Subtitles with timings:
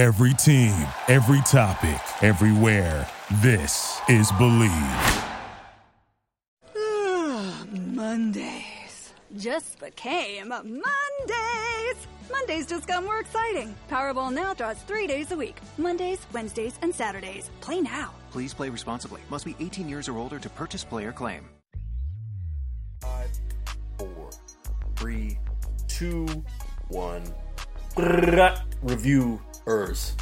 [0.00, 3.06] Every team, every topic, everywhere.
[3.42, 4.70] This is Believe.
[7.70, 11.98] Mondays just became Mondays.
[12.32, 13.74] Mondays just got more exciting.
[13.90, 17.50] Powerball now draws three days a week Mondays, Wednesdays, and Saturdays.
[17.60, 18.14] Play now.
[18.30, 19.20] Please play responsibly.
[19.28, 21.46] Must be 18 years or older to purchase player claim.
[23.02, 23.28] Five,
[23.98, 24.30] four,
[24.96, 25.38] three,
[25.88, 26.26] two,
[26.88, 27.22] one.
[29.74, 30.16] Reviewers.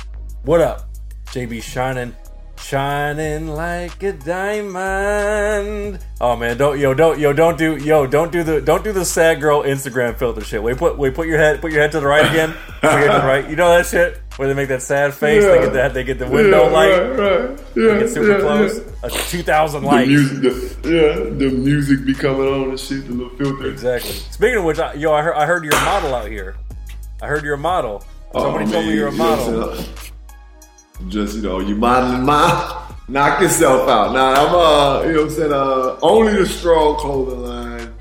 [0.44, 0.88] What up?
[1.26, 2.14] JB shining,
[2.58, 6.04] shining like a diamond.
[6.20, 9.04] Oh man, don't yo don't yo don't do yo don't do the don't do the
[9.04, 10.62] sad girl Instagram filter shit.
[10.62, 12.54] Wait, put wait put your head put your head to the right again.
[12.80, 13.48] Put your head to the right.
[13.48, 15.44] You know that shit where they make that sad face.
[15.44, 16.90] They get that they get the window Yeah, light.
[16.90, 17.10] right,
[17.48, 17.74] right.
[17.74, 18.78] They Yeah, get super yeah, close.
[18.78, 18.92] yeah.
[19.02, 20.08] A two thousand The likes.
[20.08, 20.42] music,
[20.82, 23.68] the, yeah, the music be coming on and shit, the little filter.
[23.70, 24.12] Exactly.
[24.12, 26.54] Speaking of which, I, yo, I heard, I heard you're a model out here.
[27.20, 28.04] I heard you're a model.
[28.32, 29.74] Somebody Oh, told me you're a you model.
[29.76, 29.88] saying?
[31.08, 34.12] Just you know, you modeling my knock yourself out.
[34.12, 35.52] Now I'm uh, you know what I'm saying.
[35.52, 37.94] Uh, only the strong clothing line.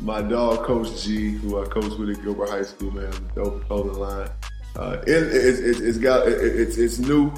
[0.00, 3.98] My dog, Coach G, who I coach with at Gilbert High School, man, dope clothing
[4.00, 4.30] line.
[4.74, 7.28] Uh, it, it, it, it's got it, it's it's new,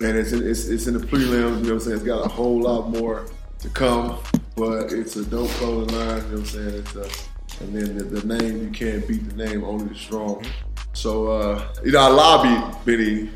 [0.00, 1.28] and it's in, it's it's in the prelims.
[1.28, 1.96] You know what I'm saying?
[1.96, 3.26] It's got a whole lot more
[3.58, 4.16] to come,
[4.56, 6.08] but it's a dope clothing line.
[6.08, 6.74] You know what I'm saying?
[6.76, 10.42] It's a, and then the, the name you can't beat the name, only the strong.
[10.92, 13.30] So uh, you know, I lobby Benny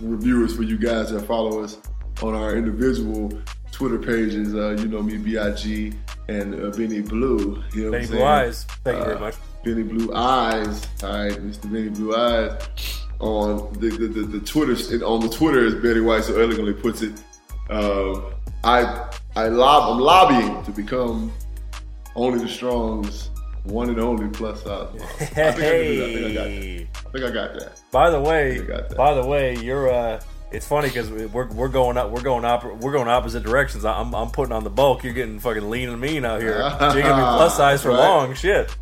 [0.00, 1.78] reviewers for you guys that follow us
[2.22, 3.32] on our individual
[3.72, 4.54] Twitter pages.
[4.54, 5.94] Uh, you know me, Big
[6.28, 7.62] and uh, Benny Blue.
[7.72, 8.22] You know Benny Blue?
[8.22, 8.64] Eyes.
[8.84, 9.34] Thank you very Uh, much.
[9.64, 10.86] Benny Blue Eyes.
[11.02, 11.70] All right, Mr.
[11.72, 12.56] Benny Blue Eyes.
[13.20, 17.02] On the the, the, the Twitter on the Twitter, as Betty White so elegantly puts
[17.02, 17.20] it,
[17.68, 18.26] um,
[18.62, 21.32] I I lob I'm lobbying to become
[22.14, 23.30] only the strong's
[23.68, 24.68] one and only plus size.
[24.68, 25.00] model.
[25.20, 26.08] I think I can do that.
[26.08, 26.50] I think I got that.
[26.52, 26.88] Hey.
[26.94, 27.80] I think I got that.
[27.90, 28.96] By the way, I got that.
[28.98, 32.64] by the way, you're uh it's funny because we're, we're going up we're going op-
[32.80, 33.84] we're going opposite directions.
[33.84, 35.04] I'm, I'm putting on the bulk.
[35.04, 36.58] You're getting fucking lean and mean out here.
[36.60, 37.98] You're gonna be plus size for Right.
[37.98, 38.34] long.
[38.34, 38.74] Shit.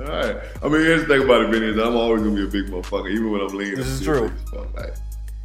[0.00, 0.36] All right.
[0.62, 2.72] I mean, here's the thing about it, Benny, is I'm always gonna be a big
[2.72, 3.74] motherfucker, even when I'm lean.
[3.74, 4.28] This I'm is true.
[4.28, 4.74] big as fuck.
[4.76, 4.94] Like,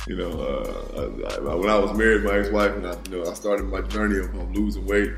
[0.07, 3.29] you know, uh, I, I, when I was married, my ex-wife, and I, you know,
[3.29, 5.11] I started my journey of, of losing weight.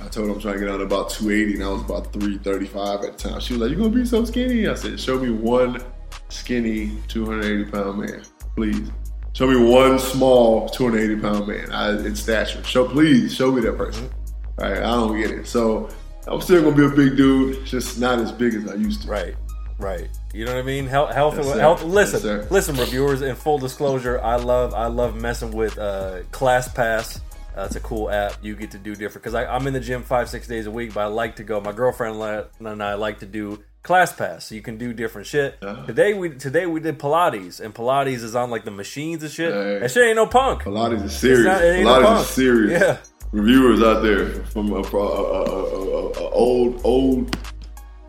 [0.00, 2.12] I told her I'm trying to get down to about 280, and I was about
[2.12, 3.40] 335 at the time.
[3.40, 5.82] She was like, "You're gonna be so skinny?" I said, "Show me one
[6.28, 8.22] skinny 280 pound man,
[8.54, 8.90] please."
[9.32, 12.62] Show me one small 280 pound man I, in stature.
[12.64, 14.08] Show, please, show me that person.
[14.08, 14.64] Mm-hmm.
[14.64, 15.46] All right, I don't get it.
[15.46, 15.90] So
[16.26, 19.08] I'm still gonna be a big dude, just not as big as I used to.
[19.08, 19.36] Right.
[19.78, 20.08] Right.
[20.32, 20.86] You know what I mean?
[20.86, 21.82] Health, health, Yes, health.
[21.84, 22.48] Listen, sir.
[22.50, 23.20] listen, reviewers.
[23.22, 27.20] In full disclosure, I love, I love messing with uh, ClassPass.
[27.56, 28.34] Uh, it's a cool app.
[28.42, 30.92] You get to do different because I'm in the gym five, six days a week,
[30.94, 31.60] but I like to go.
[31.60, 32.16] My girlfriend
[32.60, 35.56] and I like to do ClassPass, so you can do different shit.
[35.62, 35.86] Uh-huh.
[35.86, 39.52] Today we today we did Pilates, and Pilates is on like the machines and shit.
[39.54, 39.78] Hey.
[39.78, 40.62] That shit ain't no punk.
[40.64, 41.44] Pilates is serious.
[41.46, 42.20] not- Pilates punk.
[42.20, 42.80] is serious.
[42.82, 42.96] Yeah.
[43.32, 47.36] Reviewers out there from a, a, a, a, a old, old,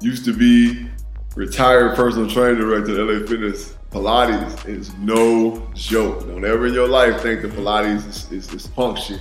[0.01, 0.89] used to be
[1.37, 3.75] retired personal trainer director at LA Fitness.
[3.91, 6.27] Pilates is no joke.
[6.27, 9.19] Don't ever in your life think that Pilates is, is, is punk shit.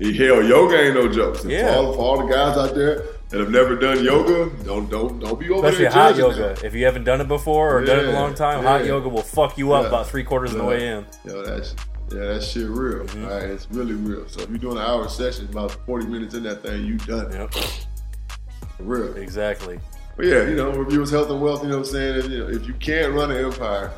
[0.00, 1.42] Hell, yoga ain't no jokes.
[1.42, 1.72] And Yeah.
[1.74, 5.20] for, all, for all the guys out there that have never done yoga, don't don't
[5.20, 6.36] don't be over Especially there hot yoga.
[6.54, 6.56] them.
[6.64, 9.08] If you haven't done it before or done it in a long time, hot yoga
[9.08, 9.88] will fuck you up Yeah.
[9.88, 11.06] about three quarters of the way in.
[11.24, 11.74] Yo, that's
[12.10, 13.04] yeah, that shit real.
[13.06, 13.24] Mm-hmm.
[13.24, 14.28] All right, it's really real.
[14.28, 17.32] So if you're doing an hour session, about 40 minutes in that thing, you done
[17.32, 17.34] it.
[17.34, 17.54] Yep.
[17.54, 19.16] For real.
[19.16, 19.78] Exactly.
[20.16, 21.62] But yeah, you know, reviewers health and wealth.
[21.62, 22.20] You know what I'm saying?
[22.20, 23.90] And, you know, if you can't run an empire,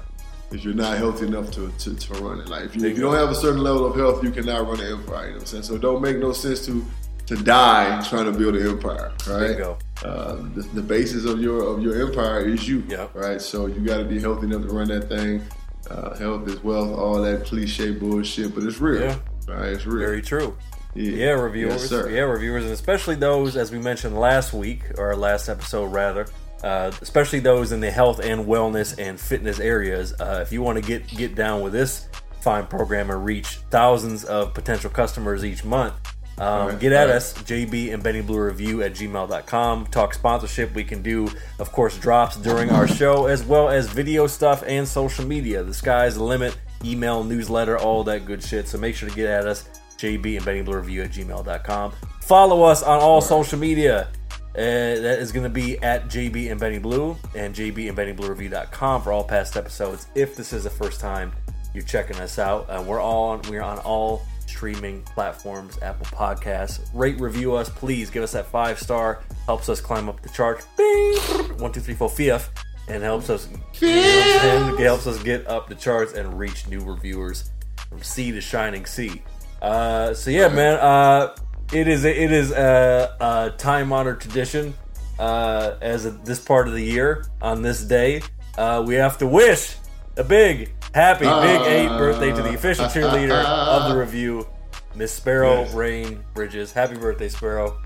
[0.53, 3.03] if you're not healthy enough to, to, to run it, like if you, if you
[3.03, 5.27] don't have a certain level of health, you cannot run an empire.
[5.27, 5.63] You know what I'm saying?
[5.65, 6.85] So it don't make no sense to
[7.27, 9.11] to die trying to build an empire.
[9.27, 9.39] Right?
[9.39, 9.79] There you go.
[10.05, 12.85] Uh, the, the basis of your of your empire is you.
[12.89, 13.15] Yep.
[13.15, 13.41] Right.
[13.41, 15.43] So you got to be healthy enough to run that thing.
[15.91, 16.97] Uh, health is wealth.
[16.97, 19.03] All that cliche bullshit, but it's real.
[19.03, 19.19] Yeah.
[19.49, 19.71] Right.
[19.71, 19.99] It's real.
[19.99, 20.57] Very true.
[20.94, 21.91] Yeah, Yeah, reviewers.
[21.91, 26.27] Yes, yeah, reviewers, and especially those, as we mentioned last week or last episode, rather,
[26.62, 30.12] uh, especially those in the health and wellness and fitness areas.
[30.21, 32.09] Uh, if you want to get get down with this
[32.41, 35.95] fine program and reach thousands of potential customers each month,
[36.39, 37.16] um, Right, get at right.
[37.16, 39.86] us, JB and Benny Blue Review at gmail.com.
[39.86, 40.74] Talk sponsorship.
[40.74, 41.28] We can do,
[41.59, 45.63] of course, drops during our show, as well as video stuff and social media.
[45.63, 46.57] The sky's the limit.
[46.84, 48.69] Email, newsletter, all that good shit.
[48.69, 49.69] So make sure to get at us,
[50.04, 51.92] JB and Benny Blue Review at gmail.com.
[52.21, 54.09] Follow us on all social media.
[54.51, 58.12] Uh, that is going to be at JB and Benny Blue and JB and Benny
[58.12, 60.06] Blue Review.com for all past episodes.
[60.15, 61.33] If this is the first time
[61.72, 66.86] you're checking us out, uh, we're all on, we're on all streaming platforms, Apple Podcasts.
[66.92, 68.10] Rate, review us, please.
[68.10, 69.22] Give us that five star.
[69.47, 70.65] Helps us climb up the chart.
[70.77, 71.59] Bing!
[71.59, 72.53] One, two, three, four, fifth.
[72.89, 73.48] and helps us
[73.83, 77.50] and helps us get up the charts and reach new reviewers
[77.89, 79.22] from sea to shining sea.
[79.65, 81.34] Uh, so yeah, man, uh,
[81.72, 84.75] it is it is a, a time honored tradition
[85.19, 88.21] uh, as a, this part of the year on this day.
[88.59, 89.77] Uh, we have to wish
[90.19, 94.47] a big happy big eight birthday to the official cheerleader of the review,
[94.95, 95.72] Miss Sparrow Yes.
[95.75, 96.71] Rain Bridges.
[96.71, 97.78] Happy birthday, Sparrow!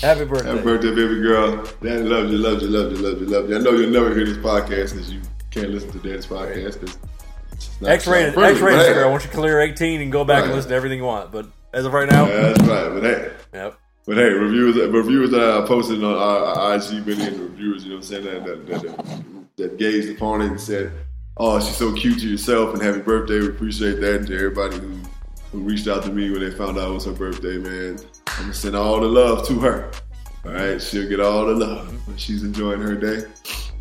[0.00, 0.50] Happy birthday!
[0.50, 1.64] Happy birthday, baby girl.
[1.82, 3.56] Daddy loves you, loves you, loves you, loves you, loves you.
[3.56, 5.20] I know you'll never hear this podcast because you
[5.50, 6.80] can't listen to Daddy's podcast.
[6.80, 7.10] 'cause it's not
[7.54, 9.10] X-rated, child-friendly, X-rated hey, Sparrow.
[9.10, 11.30] Once you clear 18, and go back and listen to everything you want.
[11.32, 12.88] But as of right now, Yeah, that's right.
[12.90, 13.78] But hey, yep.
[14.06, 17.40] but hey, reviewers, reviewers that I posted on uh, uh, our, our IG video, and
[17.40, 19.24] reviewers, you know what I'm saying, that that, that, that,
[19.56, 20.92] that gazed upon it and said,
[21.36, 23.40] "Oh, she's so cute to yourself," and happy birthday.
[23.40, 24.98] We appreciate that, and to everybody who
[25.52, 27.98] who reached out to me when they found out it was her birthday, man.
[28.28, 29.90] I'm gonna send all the love to her.
[30.44, 33.22] All right, she'll get all the love she's enjoying her day.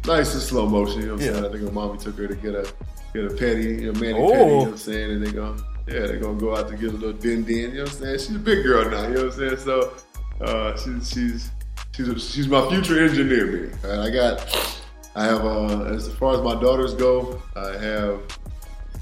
[0.06, 1.34] Nice and slow motion, you know what I'm Yeah.
[1.34, 1.46] saying?
[1.46, 2.66] I think her mommy took her to get a
[3.14, 4.30] get a petty, you know, mani Oh.
[4.32, 5.12] petty, you know what I'm saying?
[5.12, 5.56] And they go,
[5.88, 7.98] yeah, they're gonna go out to get a little din din, you know what I'm
[8.00, 8.20] saying?
[8.20, 9.58] She's a big girl now, you know what I'm saying?
[9.58, 9.94] So
[10.42, 11.52] uh, she's she's
[11.96, 13.80] she's a, she's my future engineer, man.
[13.84, 14.80] Right, I got
[15.16, 18.22] I have uh, as far as my daughters go, I have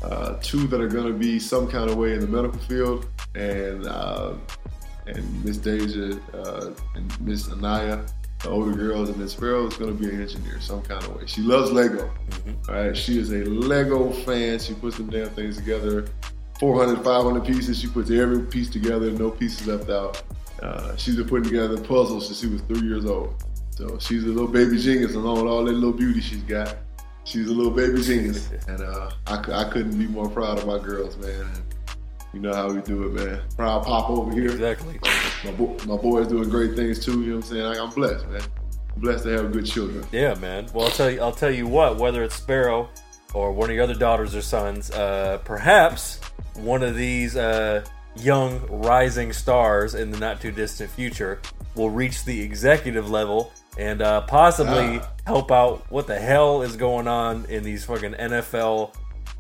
[0.03, 3.85] uh, two that are gonna be some kind of way in the medical field, and
[3.87, 4.33] uh,
[5.07, 8.03] and Miss Deja uh, and Miss Anaya,
[8.43, 11.15] the older girls, and this Sparrow is going to be an engineer some kind of
[11.15, 11.23] way.
[11.25, 12.11] She loves Lego.
[12.69, 14.59] All right, she is a Lego fan.
[14.59, 16.07] She puts them damn things together.
[16.59, 17.79] 400, 500 pieces.
[17.79, 20.21] She puts every piece together, no pieces left out.
[20.61, 23.33] Uh, she's been putting together puzzles since she was three years old.
[23.71, 26.77] So she's a little baby genius along with all that little beauty she's got.
[27.23, 28.49] She's a little baby genius.
[28.67, 31.47] And uh, I, I couldn't be more proud of my girls, man.
[32.33, 33.41] You know how we do it, man.
[33.57, 34.51] Proud pop over here.
[34.51, 34.99] Exactly.
[35.43, 37.21] My, bo- my boy's doing great things too.
[37.21, 37.65] You know what I'm saying?
[37.65, 38.41] I, I'm blessed, man.
[38.95, 40.05] I'm blessed to have good children.
[40.11, 40.67] Yeah, man.
[40.73, 41.19] Well, I'll tell you.
[41.21, 41.97] I'll tell you what.
[41.97, 42.89] Whether it's Sparrow
[43.33, 46.19] or one of your other daughters or sons, uh, perhaps
[46.55, 47.83] one of these uh,
[48.15, 51.41] young rising stars in the not too distant future
[51.75, 55.09] will reach the executive level and uh, possibly Ah.
[55.25, 55.89] help out.
[55.89, 58.93] What the hell is going on in these fucking NFL,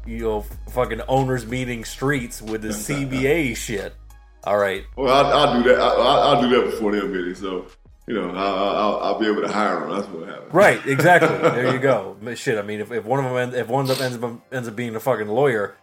[0.05, 0.41] you know,
[0.71, 3.95] fucking owners meeting streets with the CBA shit?
[4.43, 4.83] All right.
[4.95, 5.79] Well, I'll, I'll do that.
[5.79, 7.39] I'll, I'll do that before they them minutes.
[7.41, 7.67] So,
[8.07, 9.91] you know, I'll, I'll, I'll be able to hire them.
[9.91, 10.53] That's what happens.
[10.53, 11.29] Right, exactly.
[11.37, 12.17] there you go.
[12.35, 14.67] Shit, I mean, if, if one of them if one of them ends up ends
[14.67, 15.75] up being a fucking lawyer,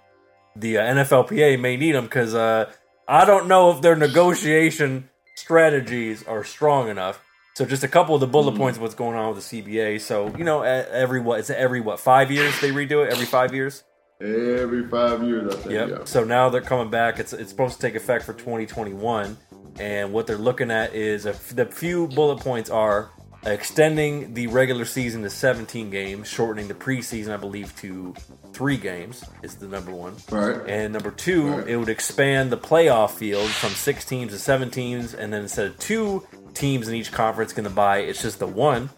[0.57, 2.69] the uh, NFLPA may need them because uh,
[3.07, 7.21] I don't know if their negotiation strategies are strong enough.
[7.55, 8.61] So just a couple of the bullet Mm-hmm.
[8.61, 10.01] points of what's going on with the CBA.
[10.01, 13.55] So you know, every what it's every what five years they redo it every five
[13.55, 13.83] years.
[14.21, 15.71] Every five years, I think.
[15.73, 15.89] Yep.
[15.89, 16.05] Yeah.
[16.05, 17.19] So now they're coming back.
[17.19, 19.37] It's it's supposed to take effect for 2021,
[19.79, 23.11] and what they're looking at is a, the few bullet points are
[23.47, 28.13] extending the regular season to 17 games, shortening the preseason, I believe, to
[28.53, 30.17] three games is the number one.
[30.31, 30.69] Right.
[30.69, 31.69] And number two, Right.
[31.69, 35.67] it would expand the playoff field from six teams to seven teams, and then instead
[35.69, 38.91] of two teams in each conference going to buy, it's just the one.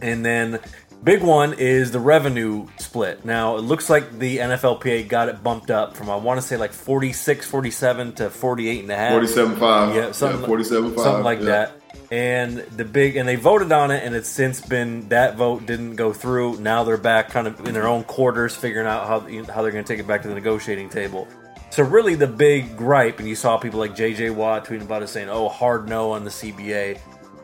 [0.00, 0.60] And then
[1.02, 3.24] big one is the revenue split.
[3.24, 6.56] Now, it looks like the NFLPA got it bumped up from I want to say
[6.56, 9.12] like 46, 47 to 48 and a half.
[9.12, 9.94] 47.5.
[9.94, 10.96] Yeah, something, Yeah, 47.5.
[10.96, 11.44] something like yeah.
[11.44, 11.72] that.
[12.10, 15.96] And the big and they voted on it, and it's since been that vote didn't
[15.96, 16.58] go through.
[16.58, 19.84] Now they're back, kind of in their own quarters, figuring out how how they're going
[19.84, 21.28] to take it back to the negotiating table.
[21.70, 24.30] So really, the big gripe, and you saw people like J.J.
[24.30, 26.98] Watt tweeting about it, saying, "Oh, hard no on the CBA."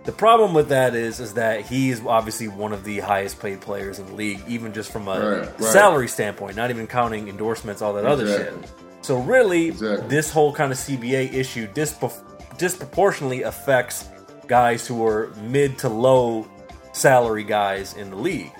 [0.05, 3.61] The problem with that is, is that he is obviously one of the highest paid
[3.63, 5.61] players in the league, even just from a Right, right.
[5.63, 8.53] salary standpoint, not even counting endorsements, all that other shit.
[9.01, 10.07] So really, Exactly.
[10.09, 12.13] this whole kind of CBA issue dispro-
[12.59, 14.07] disproportionately affects
[14.47, 16.47] guys who are mid to low
[16.93, 18.53] salary guys in the league.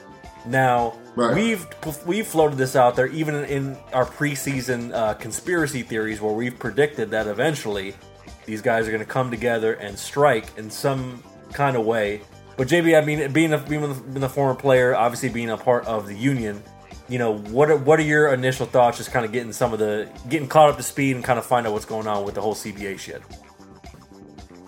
[0.47, 1.35] Now Right.
[1.35, 1.67] we've
[2.07, 7.11] we've floated this out there even in our preseason uh, conspiracy theories where we've predicted
[7.13, 7.95] that eventually
[8.45, 11.23] these guys are going to come together and strike in some
[11.55, 12.21] kind of way.
[12.57, 16.07] But JB, I mean, being a, being a former player, obviously being a part of
[16.07, 16.63] the union,
[17.09, 18.99] you know, what are, what are your initial thoughts?
[18.99, 21.45] Just kind of getting some of the getting caught up to speed and kind of
[21.45, 23.23] find out what's going on with the whole CBA shit.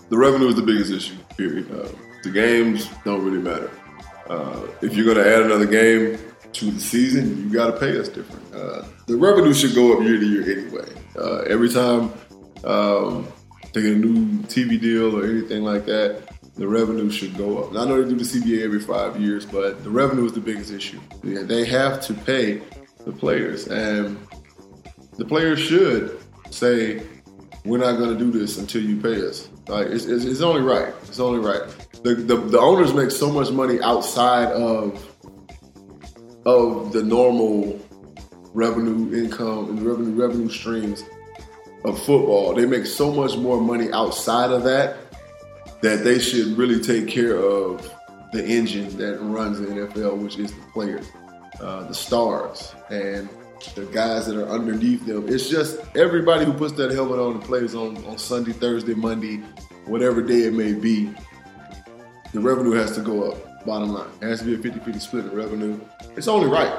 [0.08, 1.70] The revenue is the biggest issue, period.
[1.70, 1.88] Uh,
[2.22, 3.70] the games don't really matter.
[4.28, 6.18] Uh, if you're going to add another game
[6.52, 8.54] to the season, you got to pay us different.
[8.54, 10.88] Uh, the revenue should go up year to year anyway.
[11.16, 12.12] Uh, every time
[12.64, 13.26] um,
[13.72, 16.22] they get a new TV deal or anything like that,
[16.56, 17.72] the revenue should go up.
[17.72, 20.40] Now, I know they do the CBA every five years, but the revenue is the
[20.40, 20.98] biggest issue.
[21.22, 22.62] They have to pay
[23.04, 24.18] the players, and
[25.18, 26.18] the players should
[26.50, 27.02] say,
[27.64, 30.62] "We're not going to do this until you pay us." Like it's, it's, it's only
[30.62, 30.94] right.
[31.02, 31.62] It's only right.
[32.02, 35.04] The, the the owners make so much money outside of
[36.46, 37.78] of the normal
[38.54, 41.04] revenue income and revenue revenue streams
[41.84, 42.54] of football.
[42.54, 45.05] They make so much more money outside of that
[45.82, 47.90] that they should really take care of
[48.32, 51.06] the engine that runs the NFL, which is the players,
[51.60, 53.28] uh, the stars, and
[53.74, 55.28] the guys that are underneath them.
[55.28, 59.42] It's just everybody who puts that helmet on and plays on, on Sunday, Thursday, Monday,
[59.86, 61.10] whatever day it may be,
[62.32, 64.10] the revenue has to go up, bottom line.
[64.20, 65.80] It has to be a 50 50 split in revenue.
[66.16, 66.72] It's only right.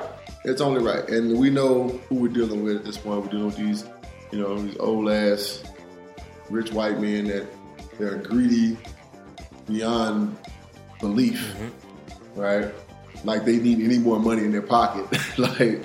[0.43, 1.07] It's only right.
[1.09, 3.23] And we know who we're dealing with at this point.
[3.23, 3.85] We're dealing with these,
[4.31, 5.63] you know, these old ass
[6.49, 7.47] rich white men that
[7.97, 8.77] they're greedy
[9.67, 10.37] beyond
[10.99, 11.55] belief,
[12.35, 12.73] right?
[13.23, 15.05] Like they need any more money in their pocket.
[15.37, 15.83] like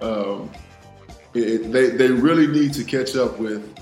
[0.00, 0.50] um,
[1.34, 3.74] it, it- they they really need to catch up with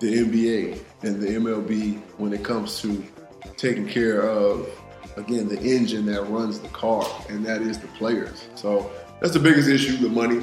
[0.00, 3.04] the NBA and the MLB when it comes to
[3.56, 4.68] taking care of
[5.16, 8.48] again the engine that runs the car, and that is the players.
[8.54, 10.42] So that's the biggest issue: the money.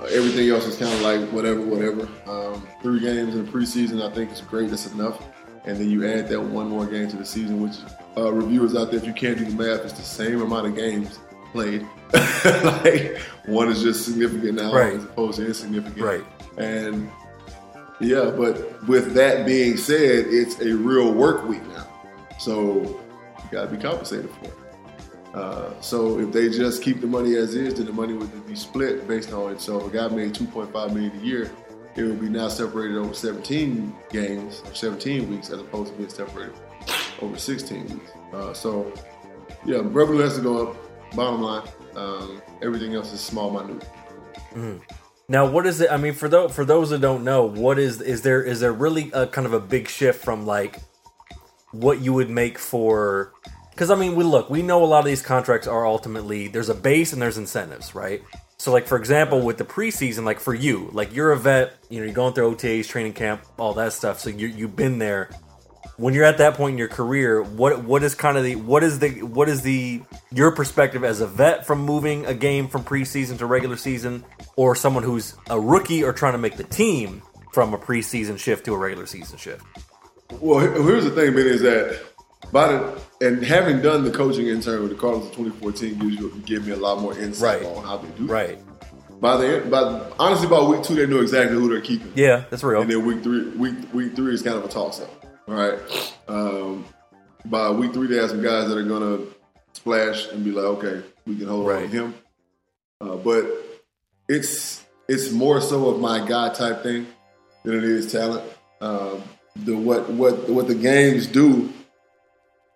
[0.00, 2.08] Uh, everything else is kind of like whatever, whatever.
[2.26, 4.70] Um, three games in the preseason, I think is great.
[4.70, 5.20] That's enough.
[5.68, 7.74] And then you add that one more game to the season, which
[8.16, 10.74] uh, reviewers out there, if you can't do the math, it's the same amount of
[10.74, 11.18] games
[11.52, 11.86] played.
[12.64, 14.94] like one is just significant now Right.
[14.94, 16.00] as opposed to insignificant.
[16.00, 16.24] Right.
[16.56, 17.10] And
[18.00, 21.86] yeah, but with that being said, it's a real work week now.
[22.38, 24.54] So you got to be compensated for it.
[25.34, 28.54] Uh, so if they just keep the money as is, then the money would be
[28.54, 29.60] split based on it.
[29.60, 31.50] So if a guy made 2.5 million a year,
[31.98, 36.54] it will be now separated over 17 games 17 weeks as opposed to being separated
[37.20, 38.12] over 16 weeks.
[38.32, 38.92] Uh, so
[39.64, 40.76] yeah, revenue has to go up.
[41.16, 43.84] Bottom line, um, everything else is small, minute.
[45.26, 45.90] Now, what is it?
[45.90, 48.72] I mean, for those for those that don't know, what is is there is there
[48.72, 50.78] really a kind of a big shift from like
[51.72, 53.32] what you would make for?
[53.70, 56.68] Because I mean, we look, we know a lot of these contracts are ultimately there's
[56.68, 58.22] a base and there's incentives, right?
[58.58, 62.00] So, like for example, with the preseason, like for you, like you're a vet, you
[62.00, 64.18] know, you're going through OTAs, training camp, all that stuff.
[64.18, 65.30] So you you've been there.
[65.96, 68.82] When you're at that point in your career, what what is kind of the what
[68.82, 72.82] is the what is the your perspective as a vet from moving a game from
[72.82, 74.24] preseason to regular season,
[74.56, 77.22] or someone who's a rookie or trying to make the team
[77.52, 79.64] from a preseason shift to a regular season shift?
[80.40, 82.07] Well, here's the thing, man, is that
[82.52, 86.42] by the and having done the coaching intern with the Cardinals in 2014 gives you
[86.46, 87.76] give me a lot more insight Right.
[87.76, 88.26] on how they do.
[88.26, 88.58] Right.
[89.20, 92.12] By the by, honestly, by week two, they know exactly who they're keeping.
[92.14, 92.82] Yeah, that's real.
[92.82, 95.10] And then week three, week week three is kind of a toss up.
[95.48, 95.78] All right.
[96.28, 96.84] Um,
[97.46, 99.24] by week three, they have some guys that are gonna
[99.72, 102.14] splash and be like, okay, we can hold on to him.
[103.00, 103.44] Uh, but
[104.28, 107.06] it's it's more so of my guy type thing
[107.64, 108.44] than it is talent.
[108.80, 109.22] Um,
[109.56, 111.72] the what what what the games do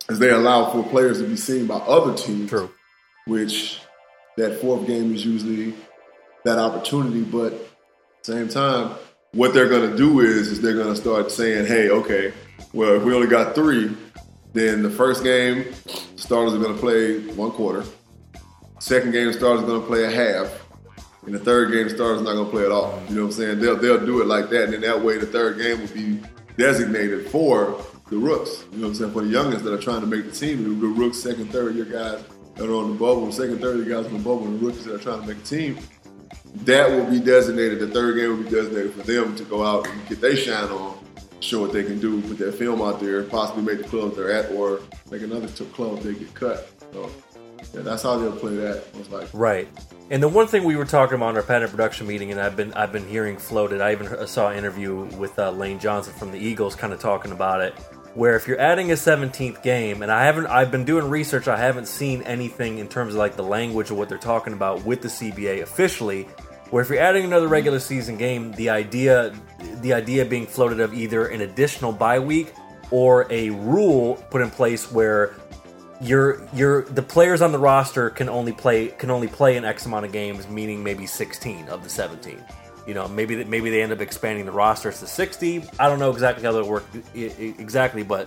[0.09, 2.71] is they allow for players to be seen by other teams True.
[3.27, 3.81] which
[4.37, 5.75] that fourth game is usually
[6.45, 7.23] that opportunity.
[7.23, 8.97] But at the same time,
[9.33, 12.33] what they're going to do is, is they're going to start saying, hey, okay,
[12.73, 13.95] well, if we only got three,
[14.53, 15.73] then the first game,
[16.17, 17.85] starters are going to play one quarter.
[18.79, 20.59] Second game, starters are going to play a half.
[21.25, 23.01] And the third game, starters not going to play at all.
[23.09, 23.61] You know what I'm saying?
[23.61, 24.65] They'll, they'll do it like that.
[24.65, 26.21] And then that way, the third game will be
[26.59, 27.81] designated for
[28.13, 28.65] the rooks.
[28.71, 29.13] You know what I'm saying?
[29.13, 31.87] For the youngest that are trying to make the team, the, rooks, second, third year
[31.87, 32.23] guys
[32.57, 34.85] that are on the bubble, second, third year guys on the bubble, and the rookies
[34.85, 35.79] that are trying to make the team.
[36.55, 37.81] That will be designated.
[37.81, 40.69] The third game will be designated for them to go out and get their shine
[40.71, 40.99] on,
[41.41, 44.31] show what they can do, put their film out there, possibly make the club they're
[44.31, 46.69] at, or make another club they get cut.
[46.93, 47.11] So,
[47.73, 48.85] yeah, that's how they'll play that.
[49.11, 49.29] Likely.
[49.33, 49.69] Right.
[50.11, 52.55] And the one thing we were talking about in our patent production meeting, and I've
[52.55, 53.81] been I've been hearing floated.
[53.81, 57.33] I even saw an interview with uh, Lane Johnson from the Eagles, kind of talking
[57.33, 57.75] about it.
[58.15, 61.49] Where if you're adding a 17th game, and I haven't, I've been doing research.
[61.49, 64.85] I haven't seen anything in terms of like the language of what they're talking about
[64.85, 66.25] with the CBA officially.
[66.71, 69.35] Where if you're adding another regular season game, the idea,
[69.81, 72.53] the idea being floated of either an additional bye week
[72.91, 75.35] or a rule put in place where
[76.03, 79.87] your your the players on the roster can only play can only play an X
[79.87, 82.43] amount of games, meaning maybe 16 of the 17.
[82.87, 85.65] You know, maybe that maybe they end up expanding the rosters to 60.
[85.79, 88.27] I don't know exactly how that work i- i- exactly, but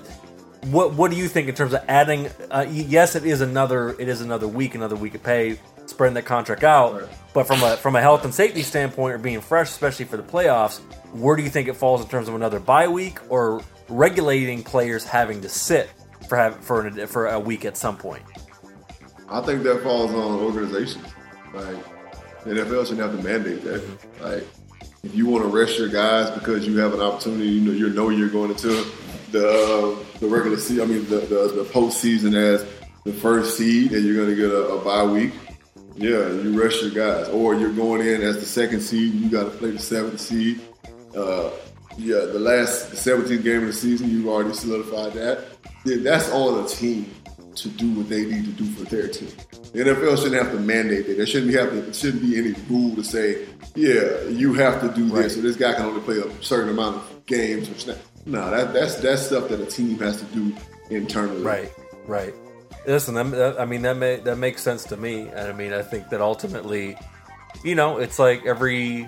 [0.71, 2.29] what what do you think in terms of adding?
[2.49, 6.25] Uh, yes, it is another it is another week, another week of pay, spreading that
[6.25, 6.93] contract out.
[6.93, 7.09] Right.
[7.33, 10.23] But from a from a health and safety standpoint, or being fresh, especially for the
[10.23, 10.79] playoffs,
[11.13, 15.03] where do you think it falls in terms of another bye week or regulating players
[15.03, 15.89] having to sit
[16.29, 18.23] for have, for an, for a week at some point?
[19.29, 21.05] I think that falls on organizations.
[21.53, 21.75] Like
[22.45, 23.83] the NFL shouldn't have to mandate that.
[24.21, 24.47] Like
[25.03, 27.89] if you want to rest your guys because you have an opportunity, you know you
[27.89, 28.85] know you're going into
[29.31, 30.83] the uh, the regular season.
[30.83, 32.65] I mean the the, the postseason as
[33.03, 35.33] the first seed, and you're going to get a, a bye week.
[35.95, 39.13] Yeah, you rest your guys, or you're going in as the second seed.
[39.13, 40.59] You got to play the seventh seed.
[41.15, 41.51] Uh,
[41.97, 45.45] yeah, the last the 17th game of the season, you've already solidified that.
[45.85, 47.09] Yeah, that's on the team
[47.55, 49.29] to do what they need to do for their team.
[49.73, 51.17] The NFL shouldn't have to mandate that.
[51.17, 53.45] There shouldn't be have to, it shouldn't be any rule to say,
[53.75, 55.23] yeah, you have to do Right.
[55.23, 57.97] this, or this guy can only play a certain amount of games or snap.
[58.25, 60.55] No, that, that's that's stuff that a team has to do
[60.89, 61.41] internally.
[61.41, 61.71] Right,
[62.07, 62.33] right.
[62.87, 66.09] Listen, I mean that may, that makes sense to me, and I mean I think
[66.09, 66.97] that ultimately,
[67.63, 69.07] you know, it's like every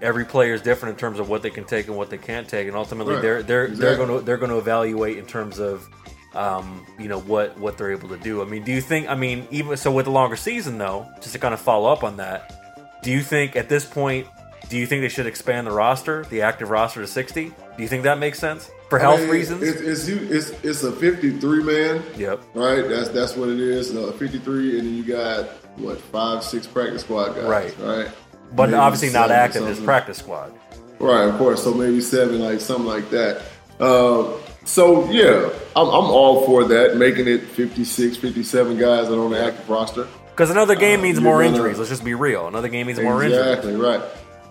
[0.00, 2.48] every player is different in terms of what they can take and what they can't
[2.48, 3.22] take, and ultimately Right.
[3.22, 5.88] they're they're they're going to they're going to evaluate in terms of
[6.34, 8.42] um, you know what what they're able to do.
[8.42, 9.08] I mean, do you think?
[9.08, 12.04] I mean, even so with the longer season though, just to kind of follow up
[12.04, 14.26] on that, do you think at this point?
[14.68, 17.52] Do you think they should expand the roster, the active roster, to sixty?
[17.76, 19.62] Do you think that makes sense for I health mean, reasons?
[19.62, 22.02] It's, it's it's it's a 53 man.
[22.16, 22.42] Yep.
[22.54, 22.88] Right.
[22.88, 23.94] That's that's what it is.
[23.94, 27.44] Uh, 53, and then you got what five, six practice squad guys.
[27.44, 27.78] Right.
[27.78, 28.08] Right.
[28.52, 30.52] but Maybe obviously not active as practice squad.
[30.98, 31.28] Right.
[31.28, 31.64] Of course.
[31.64, 33.42] So maybe seven, like something like that.
[33.80, 39.20] Uh, so yeah, I'm, I'm all for that, making it 56, 57 guys that are
[39.24, 40.06] on the active roster.
[40.30, 41.78] Because another game Uh, means more gonna- injuries.
[41.78, 42.46] Let's just be real.
[42.46, 43.38] Another game means more injuries.
[43.46, 44.00] Exactly right.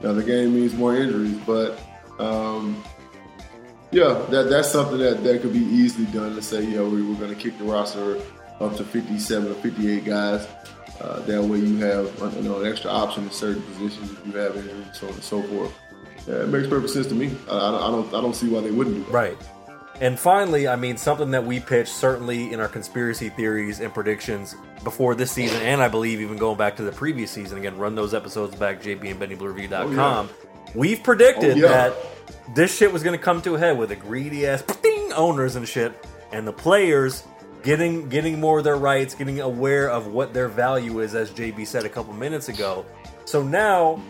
[0.01, 1.80] Another game means more injuries, but
[2.20, 2.84] um,
[3.91, 7.15] yeah, that that's something that, that could be easily done to say, yeah, we, we're
[7.20, 8.20] going to kick the roster
[8.60, 10.48] up to 57 or 58 guys.
[11.00, 14.34] Uh, that way you have you know, an extra option in certain positions if you
[14.34, 15.74] have injuries, and so on and so forth.
[16.27, 17.36] Yeah, it makes perfect sense to me.
[17.50, 19.12] I, I, don't- I don't I don't see why they wouldn't do that.
[19.12, 19.38] Right.
[20.01, 24.55] And finally, I mean, something that we pitched certainly in our conspiracy theories and predictions
[24.84, 27.60] before this season, and I believe even going back to the previous season.
[27.60, 30.29] Again, run those episodes back, jb and BennyBlueReview.com.
[30.31, 31.67] Oh, We've predicted Oh, yeah.
[31.67, 31.93] that
[32.55, 34.63] this shit was going to come to a head with the greedy ass
[35.15, 35.93] owners and shit,
[36.31, 37.24] and the players
[37.63, 41.67] getting getting more of their rights, getting aware of what their value is, as JB
[41.67, 42.86] said a couple minutes ago.
[43.25, 44.01] So now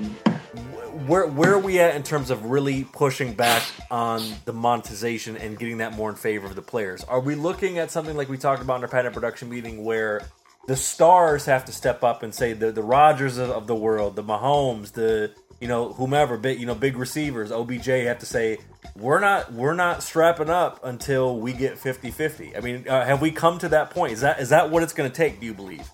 [1.08, 5.58] where where are we at in terms of really pushing back on the monetization and
[5.58, 7.04] getting that more in favor of the players?
[7.06, 10.22] Are we looking at something like we talked about in our patent production meeting where
[10.68, 14.16] the stars have to step up and say the the Rogers of, of the world,
[14.16, 18.58] the Mahomes, the you know whomever, big you know big receivers, OBJ have to say
[18.96, 22.58] we're not we're not strapping up until we get 50-50.
[22.58, 24.14] I mean, uh, have we come to that point?
[24.14, 25.40] Is that is that what it's going to take?
[25.40, 25.90] Do you believe?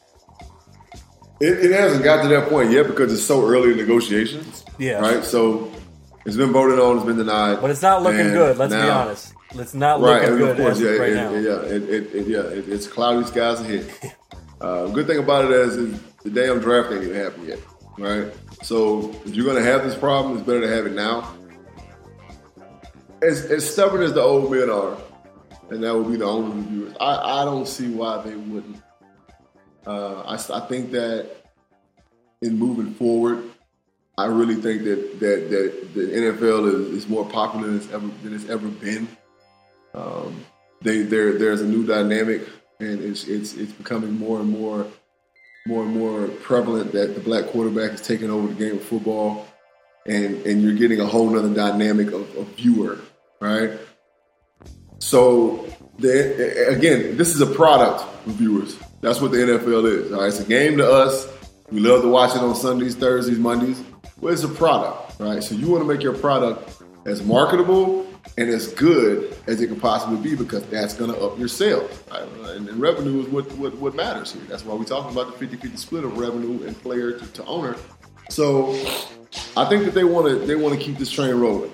[1.40, 4.66] It, it hasn't got to that point yet because it's so early in negotiations.
[4.80, 5.00] Yeah.
[5.00, 5.24] Right.
[5.24, 5.72] So
[6.26, 6.98] it's been voted on.
[6.98, 7.62] It's been denied.
[7.62, 8.58] But it's not looking good.
[8.58, 9.34] Let's be now- honest.
[9.56, 11.32] It's not Right, looking good course, yeah, right it, now.
[11.34, 13.90] it- yeah, it, yeah, it, it's cloudy skies ahead.
[14.60, 17.60] Uh, good thing about it is, is the damn draft ain't even happened yet,
[18.00, 18.34] right?
[18.64, 21.32] So if you're gonna have this problem, it's better to have it now.
[23.22, 24.98] As, as stubborn as the old men are,
[25.70, 28.82] and that would be the only reviewers, I, I don't see why they wouldn't.
[29.88, 31.30] Uh, I, I think that
[32.42, 33.50] in moving forward,
[34.18, 38.08] I really think that that, that the NFL is, is more popular than it's ever
[38.24, 39.08] than it's ever been.
[39.94, 40.46] Um,
[40.82, 42.42] they there there's a new dynamic,
[42.82, 44.88] and it's it's it's becoming more and more
[45.68, 49.48] more and more prevalent that the black quarterback is taking over the game of football,
[50.06, 53.00] and and you're getting a whole nother dynamic of, of viewer,
[53.40, 53.72] right?
[55.00, 55.66] So
[56.00, 58.78] the, again, this is a product viewers.
[59.02, 60.12] That's what the NFL is.
[60.12, 61.28] All right, it's a game to us.
[61.72, 63.84] We love to watch it on Sundays, Thursdays, Mondays.
[64.20, 65.44] Well, it's a product, right?
[65.44, 68.08] So you want to make your product as marketable
[68.38, 71.92] and as good as it can possibly be because that's going to up your sales.
[72.12, 72.28] Right?
[72.50, 74.44] And, and revenue is what, what, what matters here.
[74.44, 77.76] That's why we're talking about the 50-50 split of revenue and player to, to owner.
[78.30, 78.72] So
[79.56, 81.72] I think that they want to they want to keep this train rolling.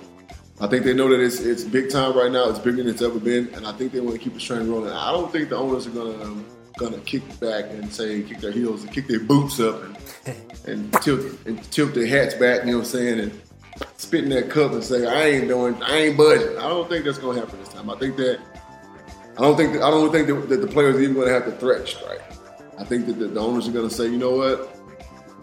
[0.62, 2.50] I think they know that it's it's big time right now.
[2.50, 4.70] It's bigger than it's ever been, and I think they want to keep this train
[4.70, 4.92] rolling.
[4.92, 6.46] I don't think the owners are gonna um,
[6.78, 9.98] gonna kick back and say kick their heels and kick their boots up and
[10.68, 12.66] and tilt and tilt their hats back.
[12.66, 13.20] You know what I'm saying?
[13.20, 13.42] And
[13.98, 16.58] spit in that cup and say I ain't doing I ain't budging.
[16.58, 17.90] I don't think that's gonna happen this time.
[17.90, 18.40] I think that
[19.38, 21.46] I don't think that, I don't think that, that the players are even gonna have
[21.46, 22.22] to threat strike.
[22.78, 24.70] I think that the, the owners are gonna say, you know what?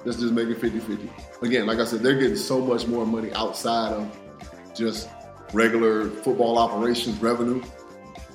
[0.05, 1.43] Let's just make it 50-50.
[1.43, 4.19] Again, like I said, they're getting so much more money outside of
[4.75, 5.09] just
[5.53, 7.63] regular football operations revenue.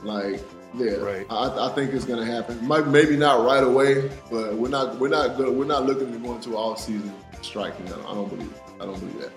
[0.04, 0.42] Like,
[0.78, 1.26] yeah, Right.
[1.30, 2.66] I, I think it's going to happen.
[2.66, 6.20] Might, maybe not right away, but we're not we're not good, we're not looking to
[6.20, 7.88] go into all season striking.
[7.88, 8.54] I don't, I don't believe.
[8.80, 9.32] I don't believe that.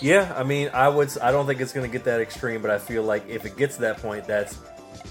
[0.00, 1.16] Yeah, I mean, I would.
[1.18, 3.56] I don't think it's going to get that extreme, but I feel like if it
[3.56, 4.58] gets to that point, that's.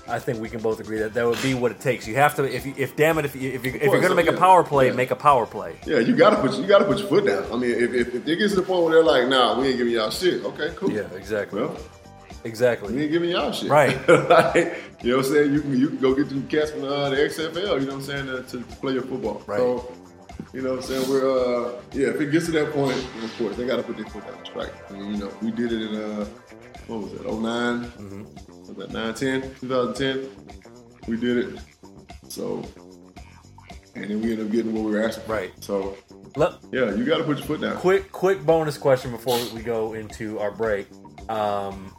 [0.08, 2.08] I think we can both agree that that would be what it takes.
[2.08, 4.10] You have to, if you, if damn it, if you, if, you, if you're going
[4.10, 4.93] to make a power play, yeah.
[4.93, 5.78] make a power play.
[5.86, 7.46] Yeah, you gotta put you gotta put your foot down.
[7.52, 9.69] I mean, if, if, if it gets to the point where they're like, "Nah, we
[9.69, 10.91] ain't giving y'all shit," okay, cool.
[10.91, 11.78] Yeah, exactly, Well,
[12.43, 13.01] we exactly.
[13.01, 13.69] ain't giving y'all shit.
[13.69, 13.97] Right.
[14.08, 15.53] Like, you know what I'm saying?
[15.53, 17.56] You can you can go get them cats from uh, the XFL.
[17.56, 19.41] You know what I'm saying to, to play your football.
[19.45, 19.60] Right.
[19.60, 19.91] So
[20.53, 21.10] You know what I'm saying?
[21.10, 24.06] We're uh yeah, if it gets to that point, of course they gotta put their
[24.06, 24.38] foot down.
[24.56, 24.71] Right.
[24.89, 26.25] I mean, you know, we did it in uh
[26.88, 28.67] what was it, 9 Mm-hmm.
[28.67, 29.41] Was that 9 10?
[29.62, 30.29] 2010?
[31.08, 31.60] We did it.
[32.29, 32.63] So
[33.95, 35.23] and then we ended up getting what we were asking.
[35.25, 35.32] for.
[35.34, 35.51] Right.
[35.63, 35.97] So
[36.36, 37.77] Let, yeah, you gotta put your foot down.
[37.77, 40.88] quick quick bonus question before we go into our break
[41.29, 41.93] um,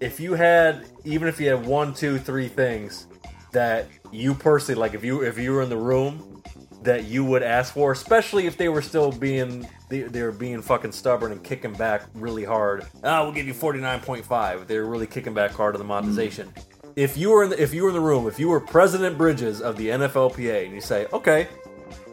[0.00, 3.06] if you had even if you had one two three things
[3.52, 6.42] that you personally like if you if you were in the room
[6.82, 10.62] that you would ask for especially if they were still being they, they were being
[10.62, 15.34] fucking stubborn and kicking back really hard ah we'll give you 49.5 they're really kicking
[15.34, 16.52] back hard on the monetization
[16.96, 19.18] if you were in the, if you were in the room if you were president
[19.18, 21.48] bridges of the nflpa and you say okay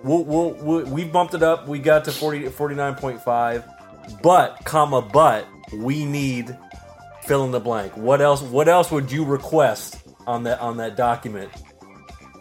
[0.05, 1.67] we'll, we'll, we'll, we bumped it up.
[1.67, 4.21] We got to 40, 49.5.
[4.21, 6.55] But, comma, but, we need
[7.25, 7.95] fill in the blank.
[7.97, 8.41] What else?
[8.41, 11.51] What else would you request on that on that document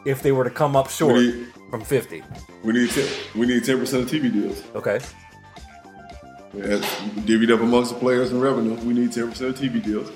[0.05, 2.23] if they were to come up short need- from 50?
[2.63, 4.63] We need 10, we need ten percent of TV deals.
[4.75, 4.99] Okay.
[6.55, 6.87] That's
[7.27, 8.75] divvied up amongst the players and revenue.
[8.87, 10.11] We need ten percent of TV deals.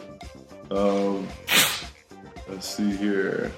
[0.70, 1.26] Um,
[2.48, 3.50] let's see here,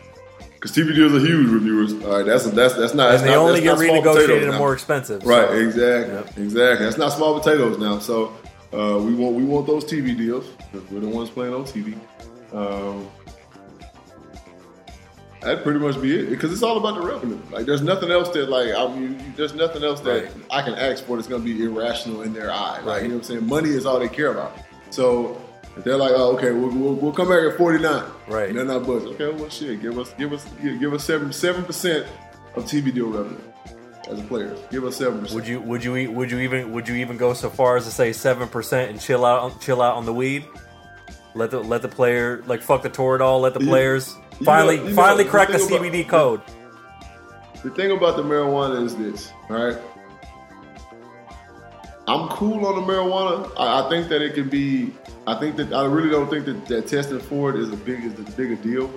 [0.55, 1.93] because TV deals are huge reviewers.
[2.05, 3.11] All right, that's that's that's not.
[3.11, 5.25] And that's they not, only get renegotiated and more expensive.
[5.27, 6.39] Right, so- exactly, Yep.
[6.39, 6.87] exactly.
[6.87, 7.99] That's not small potatoes now.
[7.99, 8.33] So
[8.73, 10.47] uh, we want we want those TV deals.
[10.73, 11.95] 'cause We're the ones playing on TV.
[12.53, 13.09] Um,
[15.41, 17.39] that'd pretty much be it because it's all about the revenue.
[17.51, 20.33] Like, there's nothing else that like I mean, there's nothing else that Right.
[20.51, 22.77] I can ask for that's going to be irrational in their eye.
[22.79, 23.03] Like, Right.
[23.03, 23.47] you know what I'm saying?
[23.47, 24.57] Money is all they care about.
[24.91, 25.41] So.
[25.77, 28.03] If they're like, oh, okay, we'll, we'll, we'll come back at 49.
[28.27, 28.49] Right.
[28.49, 29.11] And they're not budget.
[29.21, 32.09] Okay, well, shit, give us, give us, give, give us seven, seven percent
[32.57, 33.39] of TV deal revenue
[34.11, 34.55] as a player.
[34.71, 35.35] Give us seven percent.
[35.35, 37.91] Would you would you would you even would you even go so far as to
[37.91, 40.45] say seven percent and chill out on, chill out on the weed?
[41.35, 43.41] Let the let the player like fuck the Toradol.
[43.41, 46.41] Let the players you finally you know, finally the crack the about- CBD code.
[47.63, 49.77] The thing about the marijuana is this, right?
[52.09, 53.53] I'm cool on the marijuana.
[53.59, 54.93] I, I think that it can be.
[55.27, 58.03] I think that I really don't think that, that testing for it is a big
[58.05, 58.91] is a bigger deal,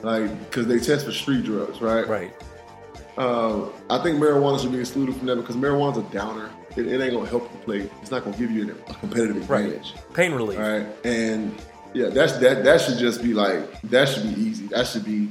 [0.00, 2.06] like because they test for street drugs, right?
[2.08, 2.32] Right.
[3.18, 6.50] Uh, I think marijuana should be excluded from that because marijuana's a downer.
[6.76, 7.90] It, it ain't gonna help you play.
[8.00, 9.64] It's not gonna give you a competitive Right.
[9.66, 9.94] advantage.
[10.14, 10.58] Pain relief.
[10.58, 11.52] All right, and
[11.94, 12.62] yeah, that's that.
[12.64, 14.66] That should just be like that should be easy.
[14.68, 15.28] That should be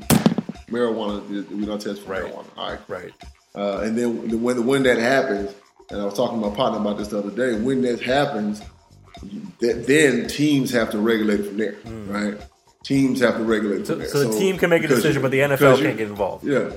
[0.70, 1.26] marijuana.
[1.50, 2.24] We don't test for Right.
[2.24, 2.46] marijuana.
[2.58, 3.12] All right, Right.
[3.56, 5.52] uh, and then when when that happens,
[5.90, 7.58] and I was talking to my partner about this the other day.
[7.58, 8.62] When that happens,
[9.60, 11.76] that then teams have to regulate from there,
[12.08, 12.36] right?
[12.84, 14.08] Teams have to regulate So, from there.
[14.10, 16.46] so the team can make a decision, you- but the NFL can't get involved.
[16.46, 16.70] Yeah.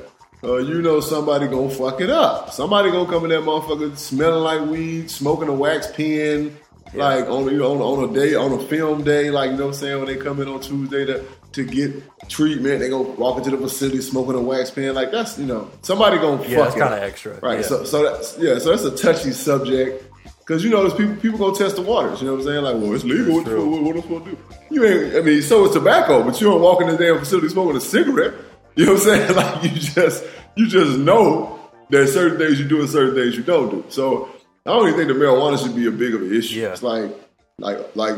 [0.42, 2.50] Uh, you know somebody gonna fuck it up.
[2.50, 6.56] Somebody gonna come in that motherfucker smelling like weed, smoking a wax pen,
[6.94, 9.66] like on you know on, on a day on a film day, like you know
[9.66, 13.02] what I'm saying when they come in on Tuesday to to get treatment, they gonna
[13.10, 14.94] walk into the facility smoking a wax pen.
[14.94, 17.02] Like that's you know somebody gonna Yeah, fuck that's it kinda up.
[17.02, 17.40] extra.
[17.40, 17.58] right?
[17.60, 17.66] Yeah.
[17.66, 20.04] So so that's yeah, so that's a touchy subject.
[20.46, 22.20] Cause you know, there's people people gonna test the waters.
[22.20, 22.64] You know what I'm saying?
[22.64, 23.34] Like, well, it's legal.
[23.36, 23.70] What, true.
[23.70, 24.38] what, what am I supposed to do?
[24.70, 25.14] You ain't.
[25.16, 27.80] I mean, so is tobacco, but you don't walk in the damn facility smoking a
[27.80, 28.34] cigarette.
[28.76, 29.34] You know what I'm saying?
[29.36, 30.24] Like, you just
[30.56, 33.84] you just know that certain things you do and certain things you don't do.
[33.88, 34.30] So
[34.66, 36.60] I don't even think the marijuana should be a big of an issue.
[36.60, 36.72] Yeah.
[36.72, 37.10] It's like
[37.58, 38.14] like like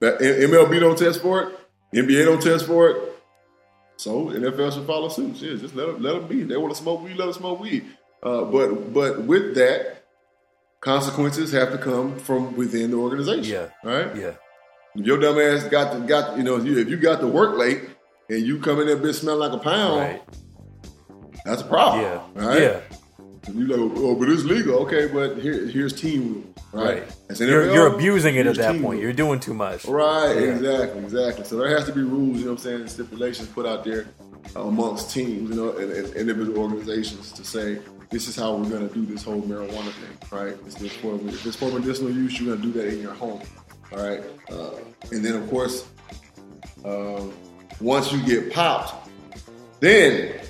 [0.00, 1.58] MLB don't test for it,
[1.94, 3.10] NBA don't test for it.
[3.96, 5.36] So NFL should follow suit.
[5.36, 6.42] Yeah, just let them let them be.
[6.42, 7.84] They want to smoke weed, let them smoke weed.
[8.22, 10.04] Uh, but but with that,
[10.80, 13.44] consequences have to come from within the organization.
[13.44, 13.68] Yeah.
[13.82, 14.14] Right.
[14.16, 14.34] Yeah.
[14.96, 17.26] If your dumb ass got the got you know if you, if you got to
[17.26, 17.82] work late
[18.28, 20.22] and you come in there bitch smell like a pound, Right.
[21.44, 22.02] that's a problem.
[22.02, 22.46] Yeah.
[22.46, 22.62] Right.
[22.62, 22.80] Yeah.
[23.46, 24.76] And you like, oh, but it's legal.
[24.80, 26.46] Okay, but here here's team rules.
[26.72, 27.00] Right.
[27.02, 27.16] Right.
[27.30, 28.82] As You're, you're abusing it at that point.
[28.82, 29.00] rules.
[29.02, 29.84] You're doing too much.
[29.84, 30.54] Right, Yeah.
[30.56, 31.44] exactly, exactly.
[31.44, 34.06] So there has to be rules, you know what I'm saying, stipulations put out there
[34.56, 37.78] amongst teams, you know, and, and individual organizations to say
[38.10, 40.54] this is how we're going to do this whole marijuana thing, right?
[40.66, 43.14] It's this for, if it's for medicinal use, you're going to do that in your
[43.14, 43.40] home,
[43.92, 44.22] all right?
[44.50, 44.70] Uh,
[45.12, 45.86] and then, of course,
[46.84, 47.32] um,
[47.80, 49.08] once you get popped,
[49.80, 50.40] then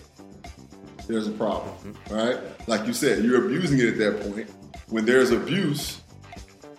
[1.07, 2.15] there's a problem, Mm-hmm.
[2.15, 2.69] right?
[2.69, 4.49] Like you said, you're abusing it at that point.
[4.89, 6.01] When there's abuse,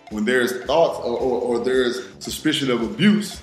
[0.09, 3.41] when there's thoughts or, or, or there's suspicion of abuse,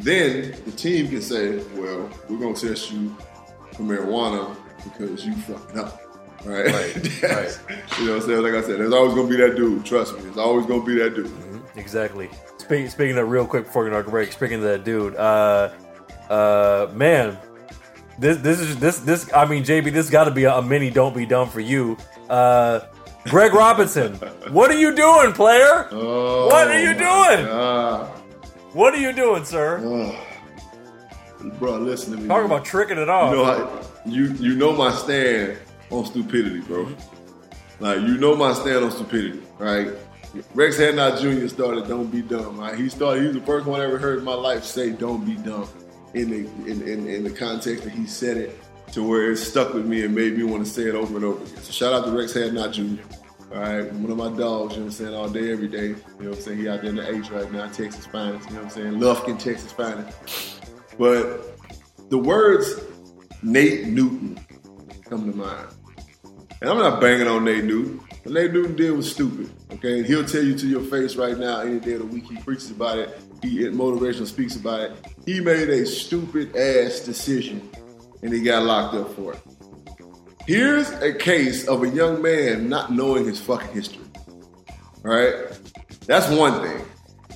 [0.00, 3.14] then the team can say, well, we're going to test you
[3.72, 6.00] for marijuana because you fucking up.
[6.44, 6.66] Right?
[6.66, 7.58] Right, That's-
[7.98, 8.42] You know what I'm saying?
[8.42, 9.84] Like I said, there's always going to be that dude.
[9.84, 10.22] Trust me.
[10.22, 11.30] There's always going to be that dude.
[11.76, 12.28] Exactly.
[12.58, 15.70] Speaking speaking of real quick before we go to break, speaking of that dude, uh,
[16.30, 17.38] uh, man,
[18.18, 19.32] this this is this this.
[19.32, 20.90] I mean, JB, this got to be a, a mini.
[20.90, 21.96] Don't be dumb for you,
[22.28, 22.80] uh,
[23.24, 24.14] Greg Robinson.
[24.50, 25.88] what are you doing, player?
[25.90, 27.46] Oh, What are you doing?
[27.46, 28.08] God.
[28.72, 29.80] What are you doing, sir?
[29.84, 30.20] Oh.
[31.58, 32.26] Bro, listen to me.
[32.26, 33.30] Talk about tricking it off.
[33.30, 35.58] You know, how, you, you know my stand
[35.90, 36.88] on stupidity, bro.
[37.80, 39.88] Like you know my stand on stupidity, right?
[40.54, 41.46] Rex Hadnot Jr.
[41.48, 42.76] started "Don't Be Dumb." Right?
[42.76, 43.20] He started.
[43.20, 45.68] He was the first one I ever heard in my life say "Don't be dumb"
[46.14, 48.58] in the in, in, in the context that he said it
[48.92, 51.24] to where it stuck with me and made me want to say it over and
[51.24, 51.56] over again.
[51.62, 53.02] So shout out to Rex Hadnot Jr.
[53.52, 54.40] All right, one of my dogs.
[54.40, 55.14] You know what I'm saying?
[55.14, 55.88] All day, every day.
[55.88, 56.58] You know what I'm saying?
[56.58, 58.48] He out there in the H right now, Texas finest.
[58.48, 58.92] You know what I'm saying?
[58.94, 60.60] Lufkin, Texas finest.
[60.98, 61.58] But
[62.10, 62.80] the words
[63.42, 64.38] Nate Newton
[65.08, 65.68] come to mind.
[66.60, 68.00] And I'm not banging on Nate Newton.
[68.24, 69.50] What Nate Newton did was stupid.
[69.70, 72.24] Okay, and he'll tell you to your face right now any day of the week.
[72.24, 73.20] He preaches about it.
[73.42, 74.92] He in motivational speaks about it.
[75.26, 77.68] He made a stupid ass decision,
[78.22, 79.40] and he got locked up for it.
[80.46, 84.04] Here's a case of a young man not knowing his fucking history.
[85.04, 85.34] All right,
[86.06, 86.82] that's one thing.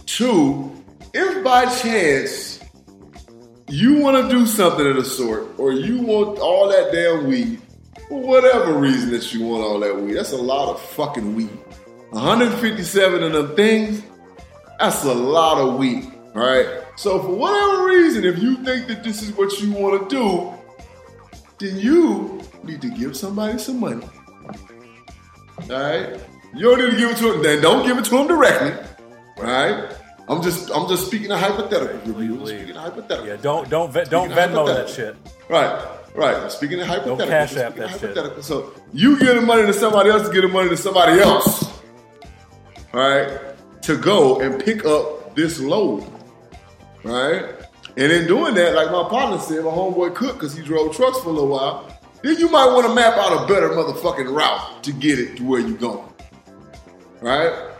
[0.06, 0.72] Two,
[1.12, 2.60] if by chance
[3.68, 7.60] you want to do something of the sort, or you want all that damn weed,
[8.08, 11.50] whatever reason that you want all that weed, that's a lot of fucking weed.
[12.10, 14.02] 157 of them things,
[14.78, 16.10] that's a lot of weed.
[16.34, 16.82] All right.
[16.96, 20.54] So for whatever reason, if you think that this is what you want to do,
[21.58, 24.06] then you need to give somebody some money.
[24.44, 26.20] All right.
[26.54, 27.42] You don't need to give it to them.
[27.42, 28.72] Then don't give it to them directly.
[29.38, 29.92] All right.
[30.28, 32.12] I'm just I'm just speaking a hypothetical.
[32.12, 32.46] Review.
[32.46, 33.26] Speaking a hypothetical.
[33.26, 35.16] Yeah, don't don't ve- don't Venmo that shit.
[35.48, 35.82] Right,
[36.18, 36.50] right.
[36.50, 38.44] Speaking of hypothetical, cash app that of shit.
[38.44, 41.64] So you give the money to somebody else to give the money to somebody else.
[42.92, 43.38] All right,
[43.82, 46.04] to go and pick up this load.
[47.04, 47.54] Right,
[47.96, 51.20] and in doing that, like my partner said, my homeboy Cook, because he drove trucks
[51.20, 51.94] for a little while.
[52.22, 55.44] Then you might want to map out a better motherfucking route to get it to
[55.44, 56.08] where you're going.
[57.20, 57.76] Right.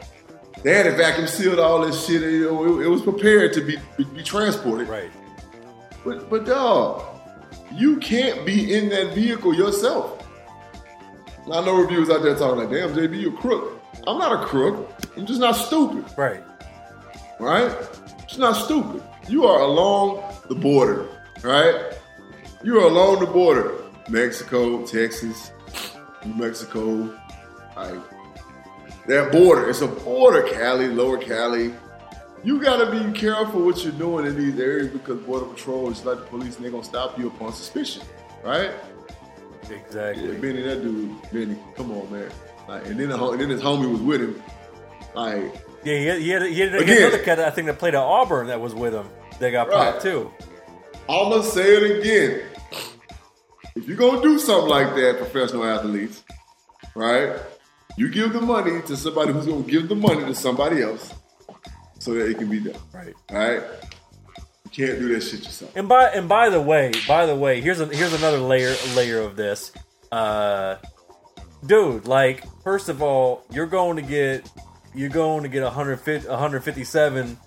[0.63, 2.23] They had it vacuum sealed, all this shit.
[2.23, 4.89] You know, it, it was prepared to be, be, be transported.
[4.89, 5.11] Right.
[6.05, 7.18] But but dog,
[7.73, 10.27] you can't be in that vehicle yourself.
[11.51, 13.81] I know reviewers out there talking like, damn, JB, you're a crook.
[14.07, 14.91] I'm not a crook.
[15.17, 16.43] I'm just not stupid, Right.
[17.41, 17.75] right?
[18.27, 19.03] Just not stupid.
[19.29, 21.07] You are along the border,
[21.43, 21.93] right?
[22.63, 23.73] You are along the border.
[24.09, 25.53] Mexico, Texas,
[26.25, 27.15] New Mexico,
[27.77, 28.01] like
[29.07, 29.69] that border.
[29.69, 31.75] It's a border, Cali, Lower Cali.
[32.45, 36.19] You gotta be careful what you're doing in these areas because Border Patrol is like
[36.19, 38.03] the police and they're gonna stop you upon suspicion,
[38.45, 38.71] right?
[39.71, 40.33] Exactly.
[40.33, 42.31] Yeah, Benny, that dude, Benny, come on, man.
[42.69, 44.43] Like, and then the, and then his homie was with him.
[45.15, 45.53] Like,
[45.85, 47.03] Yeah, he had, he had, he had, he had Again.
[47.09, 49.09] another cat I think that played at Auburn that was with him.
[49.41, 49.93] They got Right.
[49.93, 50.31] popped too.
[51.09, 52.43] I'm gonna say it again.
[53.75, 56.23] If you're gonna do something like that, professional athletes,
[56.95, 57.37] right?
[57.97, 61.13] You give the money to somebody who's gonna give the money to somebody else
[61.99, 62.81] so that it can be done.
[62.93, 63.15] Right.
[63.31, 63.63] All right.
[64.65, 65.75] You can't do that shit yourself.
[65.77, 69.21] And by and by the way, by the way, here's a, here's another layer layer
[69.21, 69.73] of this.
[70.13, 70.77] Uh,
[71.65, 74.51] dude, like first of all, you're going to get
[74.95, 77.39] you're going to get 150, 157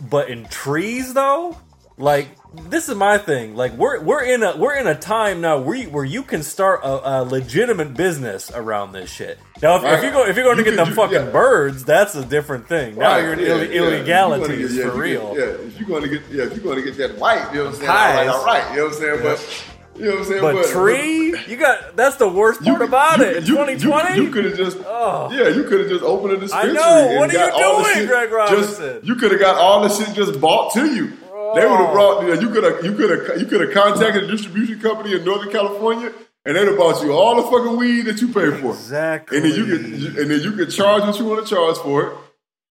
[0.00, 1.56] but in trees though?
[1.96, 2.28] Like
[2.68, 3.56] this is my thing.
[3.56, 6.42] Like we're we're in a we're in a time now where you, where you can
[6.42, 9.38] start a, a legitimate business around this shit.
[9.60, 11.30] Now, if, if you go if you're going to get them do- fucking yeah.
[11.30, 12.96] birds, that's a different thing.
[12.96, 13.62] Now Right, you're in yeah, Ill- yeah.
[13.64, 15.34] If you're gonna illegalities get- yeah, for real.
[15.34, 17.64] get- yeah, if you're gonna get yeah, if you're gonna get that white, you know
[17.64, 17.86] what I'm saying?
[17.88, 18.18] Pies.
[18.18, 19.22] All right, all right, you know what I'm saying?
[19.22, 19.64] But
[19.98, 20.40] you know what I'm saying?
[20.42, 23.36] But tree, you got that's the worst part about it.
[23.38, 25.28] In you- 2020, You, could have just, Oh.
[25.32, 26.70] yeah, you could have just opened a dispensary.
[26.70, 27.16] I know.
[27.18, 29.00] What are you doing, shit Greg just- Robinson?
[29.02, 31.12] you could have got all the shit just bought to you.
[31.54, 32.22] They would have brought.
[32.22, 32.84] You, you could have.
[32.84, 33.40] You could have.
[33.40, 36.12] You could have contacted a distribution company in Northern California,
[36.48, 38.70] and they'd bought you all the fucking weed that you paid for.
[38.72, 39.36] Exactly.
[39.36, 39.86] And then you could.
[39.86, 42.12] you- And then you could charge what you want to charge for it.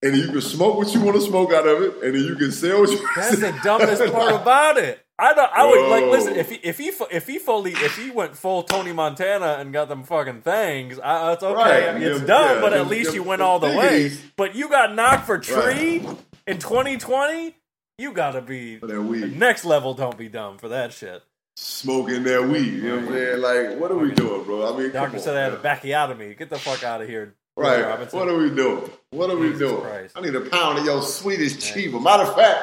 [0.03, 2.23] And then you can smoke what you want to smoke out of it, and then
[2.23, 3.07] you can sell what you.
[3.15, 4.99] That's the dumbest part about it.
[5.19, 8.10] I don't, I would like listen if he if he if he fully if he
[8.10, 11.53] went full Tony Montana and got them fucking things, I, it's okay,
[11.93, 12.01] Right.
[12.01, 12.55] it's Yeah, done.
[12.55, 14.10] yeah, but at least you went all the way.
[14.10, 14.19] thiggies.
[14.36, 15.43] But you got knocked for Right.
[15.43, 16.07] tree
[16.47, 17.55] in 2020.
[17.99, 19.38] You got to be For that weed.
[19.38, 19.93] next level.
[19.93, 21.21] Don't be dumb for that shit.
[21.55, 22.73] Smoking that weed.
[22.73, 23.41] You know what I'm saying?
[23.41, 24.73] Like, what are we doing, bro?
[24.73, 25.77] I mean, come Doctor on, said I had a man.
[25.77, 26.37] backiotomy.
[26.37, 27.83] Get the fuck out of here, Right.
[27.83, 28.17] Robinson.
[28.19, 28.89] What are we doing?
[29.11, 29.81] What are we doing?
[29.81, 30.17] Christ.
[30.17, 32.01] I need a pound of your sweetest chiba.
[32.01, 32.59] Matter of fact,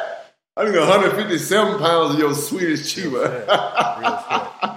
[0.57, 3.21] I need 157 pounds of your sweetest Real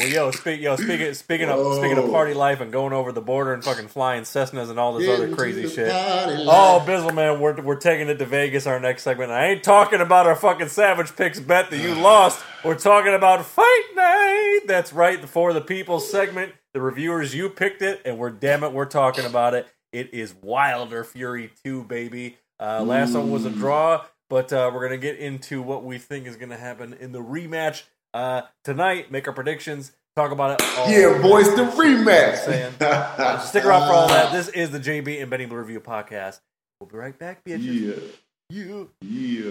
[0.00, 3.20] Well, yo, speak, yo, speaking, speaking of, speaking of party life and going over the
[3.20, 5.90] border and fucking flying Cessnas and all this other crazy shit.
[5.90, 9.32] Oh, Bizzle, man, we're, we're taking it to Vegas our next segment.
[9.32, 12.44] I ain't talking about our fucking Savage Picks bet that you lost.
[12.64, 14.60] We're talking about Fight Night.
[14.68, 16.52] That's right, the For the People segment.
[16.74, 19.66] The reviewers, you picked it, and we're damn it, we're talking about it.
[19.92, 22.36] It is Wilder Fury 2, baby.
[22.60, 25.98] Uh, last one was a draw, but uh, we're going to get into what we
[25.98, 27.82] think is going to happen in the rematch
[28.18, 30.66] uh, tonight, make our predictions, Talk about it.
[30.76, 32.38] All Yeah, boys, the rematch.
[32.38, 32.74] saying.
[32.80, 34.32] Uh, stick around for all that.
[34.32, 36.40] This is the JB and Benny Blue Review podcast.
[36.80, 38.10] We'll be right back, bitches.
[38.50, 38.84] Yeah, Yeah.
[39.00, 39.50] yeah.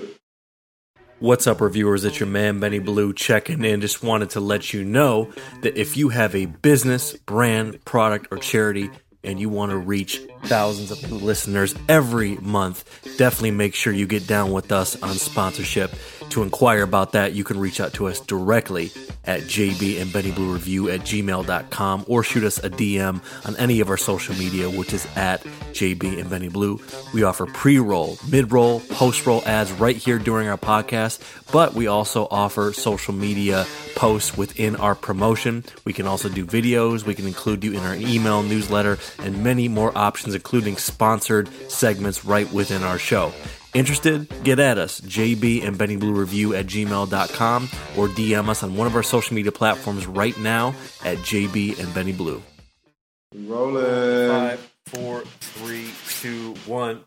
[1.19, 2.03] What's up, reviewers?
[2.03, 3.79] It's your man Benny Blue checking in.
[3.79, 8.37] Just wanted to let you know that if you have a business, brand, product, or
[8.37, 8.89] charity
[9.23, 12.83] and you want to reach thousands of listeners every month,
[13.17, 15.91] definitely make sure you get down with us on sponsorship.
[16.29, 18.91] To inquire about that, you can reach out to us directly
[19.25, 23.81] at JB and Benny Blue Review at gmail.com or shoot us a DM on any
[23.81, 26.47] of our social media, which is at JB and Benny.
[27.13, 31.19] We offer pre roll, mid roll, post roll ads right here during our podcast,
[31.51, 35.65] but we also offer social media posts within our promotion.
[35.85, 39.67] We can also do videos, we can include you in our email newsletter, and many
[39.67, 43.33] more options, including sponsored segments right within our show.
[43.77, 44.27] Interested?
[44.43, 47.63] Get at us, JB and Benny Blue Review at gmail.com
[47.95, 50.69] or DM us on one of our social media platforms right now
[51.05, 52.41] at JB and Benny Blue.
[53.35, 54.29] Rolling.
[54.29, 57.03] Five, four, three, two, one.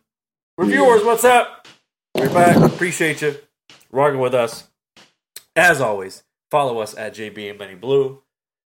[0.59, 1.67] Reviewers, what's up?
[2.15, 2.57] We're back.
[2.59, 3.35] Appreciate you
[3.91, 4.69] rocking with us.
[5.57, 8.23] As always, follow us at JB and Benny Blue,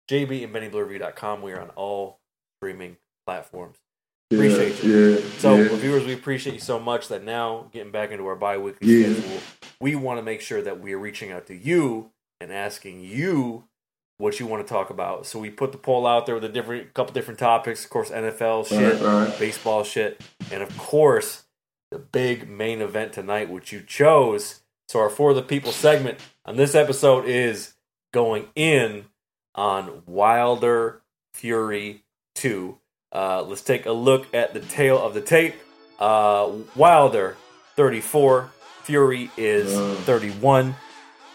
[0.09, 1.43] JB and Benny Blue Review.com.
[1.43, 2.21] We are on all
[2.61, 3.77] streaming platforms.
[4.31, 5.11] Yeah, Appreciate you.
[5.15, 5.63] Yeah, So, yeah.
[5.63, 9.15] reviewers, we appreciate you so much that now, getting back into our bi weekly Yeah.
[9.15, 9.41] schedule,
[9.81, 12.11] we want to make sure that we are reaching out to you
[12.41, 13.65] and asking you
[14.19, 15.25] what you want to talk about.
[15.27, 17.85] So, we put the poll out there with a different couple different topics.
[17.85, 19.39] Of course, NFL shit, all right.
[19.39, 20.21] baseball shit,
[20.53, 21.45] and of course,
[21.91, 24.61] the big main event tonight, which you chose.
[24.89, 27.75] So, our For the People segment on this episode is
[28.13, 29.07] going in
[29.55, 31.01] on Wilder
[31.33, 32.79] Fury 2.
[33.13, 35.55] Uh, let's take a look at the tail of the tape.
[35.99, 37.37] Uh, Wilder,
[37.77, 38.51] 34.
[38.83, 39.95] Fury is Uh.
[40.05, 40.75] 31.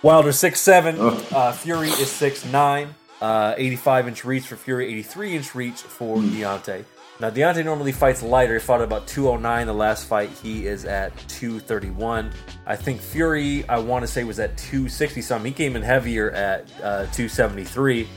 [0.02, 1.00] Wilder, 6'7.
[1.00, 1.36] Uh.
[1.36, 2.90] Uh, Fury is 6'9.
[3.22, 6.30] Uh, 85 inch reach for Fury, 83 inch reach for Hmm.
[6.36, 6.84] Deontay.
[7.20, 8.56] Now, Deontay normally fights lighter.
[8.56, 10.30] He fought at about 209 the last fight.
[10.42, 12.32] He is at 231.
[12.66, 15.50] I think Fury, I want to say, was at 260 something.
[15.52, 18.10] He came in heavier at uh, 273.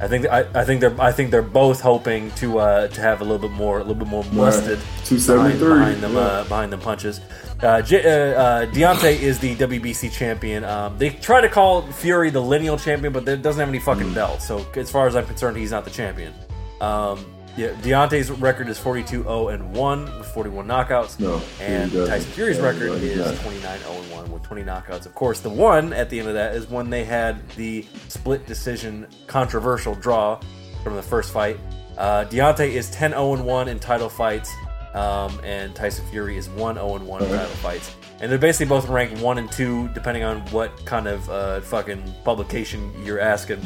[0.00, 3.20] I think I, I think they're I think they're both hoping to uh, to have
[3.20, 6.18] a little bit more a little bit more musted behind, 273, behind them yeah.
[6.20, 7.20] uh, behind them punches.
[7.62, 10.64] Uh, J- uh, uh, Deontay is the WBC champion.
[10.64, 14.06] Um, they try to call Fury the lineal champion, but that doesn't have any fucking
[14.08, 14.14] Mm.
[14.14, 14.46] belts.
[14.48, 16.32] So as far as I'm concerned, he's not the champion.
[16.80, 21.90] Um, yeah, Deontay's record is 42-0 and one with 41 knockouts, No, and.
[21.92, 23.34] Tyson Fury's Yeah, record is not.
[23.34, 25.06] 29-0 and one with 20 knockouts.
[25.06, 28.46] Of course, the one at the end of that is when they had the split
[28.46, 30.40] decision controversial draw
[30.84, 31.58] from the first fight.
[31.98, 34.50] Uh, Deontay is 10-0 and one in title fights,
[34.94, 37.94] um, and Tyson Fury is 1-0 and one in title fights.
[38.20, 42.02] And they're basically both ranked one and two, depending on what kind of uh, fucking
[42.24, 43.60] publication you're asking.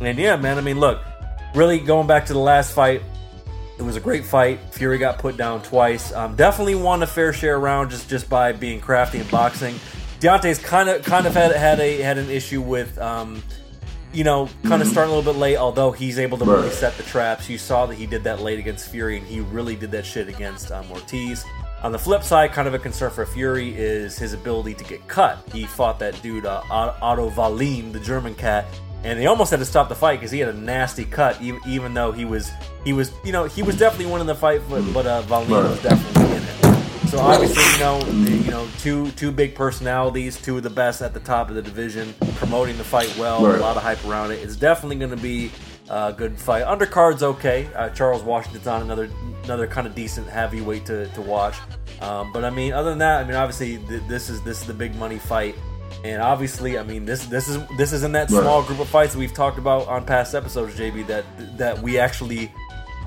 [0.00, 1.00] And yeah, man, I mean, look,
[1.54, 3.02] really going back to the last fight,
[3.80, 4.60] it was a great fight.
[4.74, 6.12] Fury got put down twice.
[6.12, 9.74] Um, definitely won a fair share round just just by being crafty and boxing.
[10.20, 12.98] Deontay's kind of kind of had had a had an issue with.
[12.98, 13.42] Um,
[14.12, 16.96] you know, kind of starting a little bit late, although he's able to really set
[16.96, 17.48] the traps.
[17.48, 20.28] You saw that he did that late against Fury, and he really did that shit
[20.28, 21.44] against um, Ortiz.
[21.84, 25.06] On the flip side, kind of a concern for Fury is his ability to get
[25.06, 25.48] cut.
[25.52, 28.66] He fought that dude, uh, Ot- Otto Wallin, the German cat,
[29.04, 31.40] and they almost had to stop the fight because he had a nasty cut.
[31.40, 32.50] Even, even though he was,
[32.84, 35.48] he was, you know, he was definitely winning the fight, but but uh, Right.
[35.48, 37.08] was definitely in it.
[37.08, 37.98] So obviously, you know,
[38.44, 41.62] you know, two two big personalities, two of the best at the top of the
[41.62, 43.58] division, promoting the fight well, Right.
[43.58, 44.36] a lot of hype around it.
[44.42, 45.50] It's definitely going to be
[45.88, 46.62] a good fight.
[46.64, 47.68] Undercard's okay.
[47.74, 49.08] Uh, Charles Washington's on another
[49.44, 51.56] another kind of decent heavyweight to, to watch.
[52.00, 54.66] Um, but I mean, other than that, I mean, obviously th- this is this is
[54.68, 55.56] the big money fight,
[56.04, 58.40] and obviously, I mean, this this is this is in that Right.
[58.42, 61.24] small group of fights we've talked about on past episodes, JB, that
[61.58, 62.52] that we actually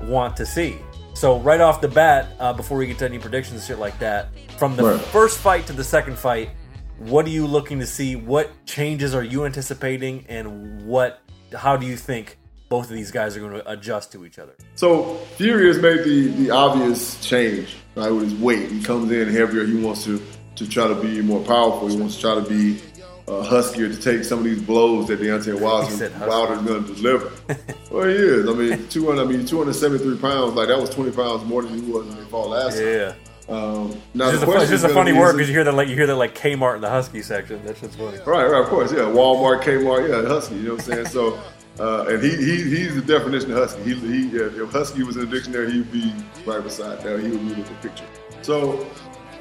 [0.02, 0.76] want to see.
[1.14, 3.98] So right off the bat, uh, before we get to any predictions and shit like
[4.00, 5.00] that, from the Right.
[5.00, 6.50] first fight to the second fight,
[6.98, 8.16] what are you looking to see?
[8.16, 11.20] What changes are you anticipating, and what?
[11.54, 14.54] How do you think both of these guys are going to adjust to each other?
[14.74, 18.10] So Fury has made the, the obvious change, right?
[18.10, 19.64] With his weight, he comes in heavier.
[19.64, 20.20] He wants to
[20.56, 21.88] to try to be more powerful.
[21.88, 22.80] He wants to try to be
[23.26, 26.10] uh, huskier to take some of these blows that Deontay Wilder.
[26.26, 27.32] Wilder's going to deliver.
[27.90, 28.48] well, he is.
[28.48, 29.22] I mean, 200.
[29.22, 30.54] I mean, 273 pounds.
[30.54, 32.86] Like that was 20 pounds more than he was when they fought last time.
[32.86, 33.14] Yeah,
[33.48, 35.74] Um, now it's the question just is a funny be, word because you hear that
[35.74, 37.64] like you hear that like Kmart in the Husky section.
[37.64, 38.18] That's shit's funny.
[38.18, 38.98] Right, right, of course, yeah.
[39.00, 40.56] Walmart, Kmart, yeah, Husky.
[40.56, 41.06] You know what I'm saying?
[41.06, 41.38] So,
[41.78, 43.82] uh, and he, he he's the definition of Husky.
[43.82, 46.12] He, he yeah, if Husky was in the dictionary, he'd be
[46.44, 47.20] right beside that.
[47.20, 48.06] He would be with the picture.
[48.42, 48.86] So,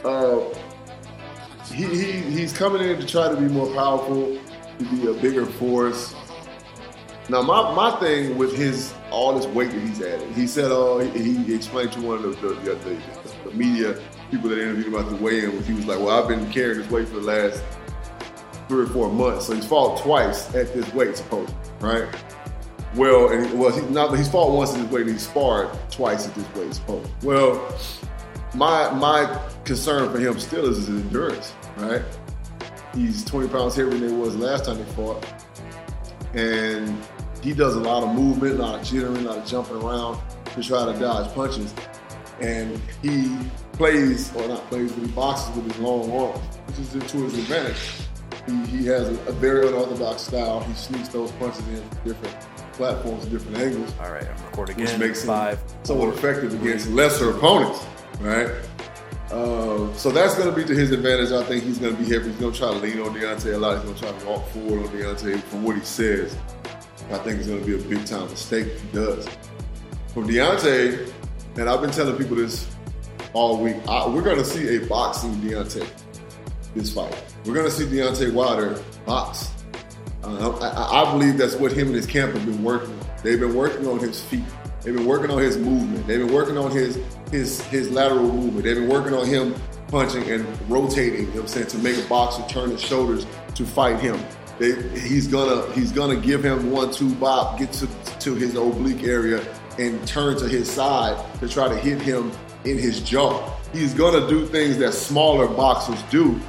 [0.06, 0.58] uh,
[1.74, 4.38] he, he he's coming in to try to be more powerful,
[4.80, 6.16] to be a bigger force.
[7.30, 11.00] Now, my, my thing with his all this weight that he's added, he said, oh,
[11.00, 14.88] he, he explained to one of the, the, the, the, the media people that interviewed
[14.88, 17.22] him about the weigh-in, he was like, well, I've been carrying this weight for the
[17.22, 17.64] last
[18.68, 19.46] three or four months.
[19.48, 22.08] So he's fought twice at this weight, supposedly, right?
[22.96, 26.28] Well, and well, he, not he's fought once at this weight, and he's sparred twice
[26.28, 27.12] at this weight, supposedly.
[27.24, 27.74] Well,
[28.54, 32.02] my my concern for him still is his endurance, right?
[32.94, 35.26] He's 20 pounds heavier than he was last time he fought,
[36.34, 36.96] and
[37.42, 40.20] he does a lot of movement, a lot of jittering, a lot of jumping around
[40.54, 41.74] to try to dodge punches.
[42.40, 43.36] And he
[43.74, 47.38] plays, or not plays, but he boxes with his long arms, which is to his
[47.38, 47.78] advantage.
[48.48, 50.60] He, he has a, a very unorthodox style.
[50.62, 52.36] He sneaks those punches in different
[52.74, 55.00] platforms, different angles, All right, I'm recording which again.
[55.00, 55.60] makes him five.
[55.84, 57.86] somewhat effective against lesser opponents,
[58.20, 58.50] right?
[59.32, 61.32] Uh, so that's going to be to his advantage.
[61.32, 62.30] I think he's going to be heavy.
[62.30, 63.76] He's going to try to lean on Deontay a lot.
[63.78, 66.36] He's going to try to walk forward on Deontay from what he says.
[67.12, 69.28] I think it's going to be a big time mistake if he does.
[70.14, 71.12] From Deontay,
[71.56, 72.68] and I've been telling people this
[73.34, 75.88] all week, I, we're going to see a boxing Deontay
[76.76, 77.16] this fight.
[77.46, 79.52] We're going to see Deontay Wilder box.
[80.24, 83.08] Uh, I, I believe that's what him and his camp have been working on.
[83.24, 84.44] They've been working on his feet.
[84.82, 86.06] They've been working on his movement.
[86.08, 86.98] They've been working on his
[87.32, 88.66] his his lateral movement.
[88.66, 89.56] They've been working on him
[89.88, 91.22] punching and rotating.
[91.22, 94.20] You know what I'm saying to make a boxer turn his shoulders to fight him.
[94.60, 97.88] They, he's gonna he's gonna give him one two bop, get to
[98.20, 99.46] to his oblique area,
[99.80, 102.32] and turn to his side to try to hit him
[102.66, 103.50] in his jaw.
[103.72, 106.40] He's gonna do things that smaller boxers do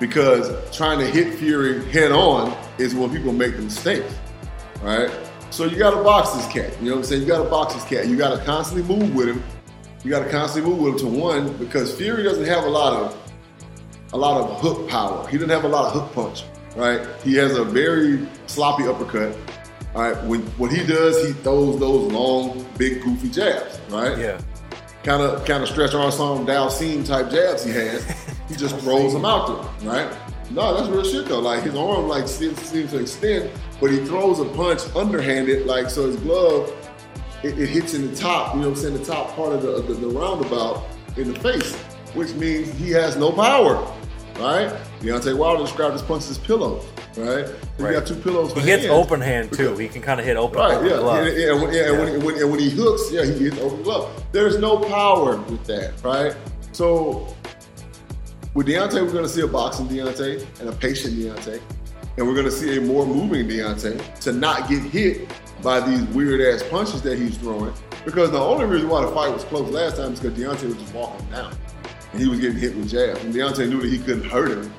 [0.00, 4.12] because trying to hit Fury head on is when people make the mistakes,
[4.82, 5.10] right?
[5.50, 6.76] So you got to box this cat.
[6.80, 7.22] You know what I'm saying?
[7.22, 8.08] You got to box this cat.
[8.08, 9.42] You got to constantly move with him.
[10.04, 12.92] You got to constantly move with him to one because Fury doesn't have a lot
[12.92, 13.16] of
[14.12, 15.26] a lot of hook power.
[15.28, 16.44] He doesn't have a lot of hook punch,
[16.76, 17.00] right?
[17.24, 19.36] He has a very sloppy uppercut.
[19.94, 24.18] All right, when what he does, he throws those long, big, goofy jabs, right?
[24.18, 24.40] Yeah.
[25.04, 28.04] kind of kind of stretch Armstrong Dhalsim type jabs he has.
[28.46, 30.18] He just throws them out there, right?
[30.50, 31.40] No, that's real shit though.
[31.40, 33.50] Like his arm like seems, seems to extend,
[33.80, 36.70] but he throws a punch underhanded, like so his glove
[37.44, 38.54] it, it hits in the top.
[38.54, 38.94] You know what I'm saying?
[38.98, 40.84] The top part of the, the the roundabout
[41.16, 41.74] in the face,
[42.14, 43.76] which means he has no power,
[44.38, 44.74] right?
[45.00, 46.84] Deontay Wilder described his punches as pillows,
[47.16, 47.46] right?
[47.76, 47.92] He Right.
[47.92, 48.52] got two pillows.
[48.54, 48.94] He hits hands.
[48.94, 49.76] open hand too.
[49.76, 51.26] He can kind of hit open, Right, open yeah, glove.
[51.26, 53.32] yeah, yeah, and when, yeah, and when, he- when, and when he hooks, yeah, he
[53.32, 54.24] hits the glove.
[54.32, 56.34] There's no power with that, right?
[56.72, 57.28] So
[58.54, 61.60] with Deontay, we're going to see a boxing Deontay and a patient Deontay,
[62.16, 65.28] and we're going to see a more moving Deontay to not get hit
[65.64, 67.72] by these weird ass punches that he's throwing.
[68.04, 70.76] Because the only reason why the fight was close last time is because Deontay was
[70.76, 71.56] just walking down,
[72.12, 74.72] and he was getting hit with jabs, and Deontay knew that he couldn't hurt him.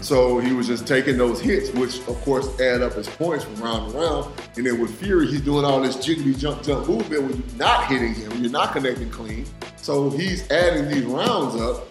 [0.00, 3.54] So he was just taking those hits, which of course add up as points from
[3.56, 4.32] round to round.
[4.56, 7.86] And then with Fury, he's doing all this jiggly jump jump movement when you're not
[7.86, 9.46] hitting him, you're not connecting clean.
[9.76, 11.86] So he's adding these rounds up.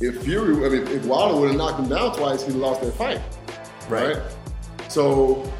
[0.00, 2.82] If Fury, I mean, if Wilder would have knocked him down twice, he'd have lost
[2.82, 3.20] that fight.
[3.88, 4.16] Right.
[4.88, 5.50] So uh,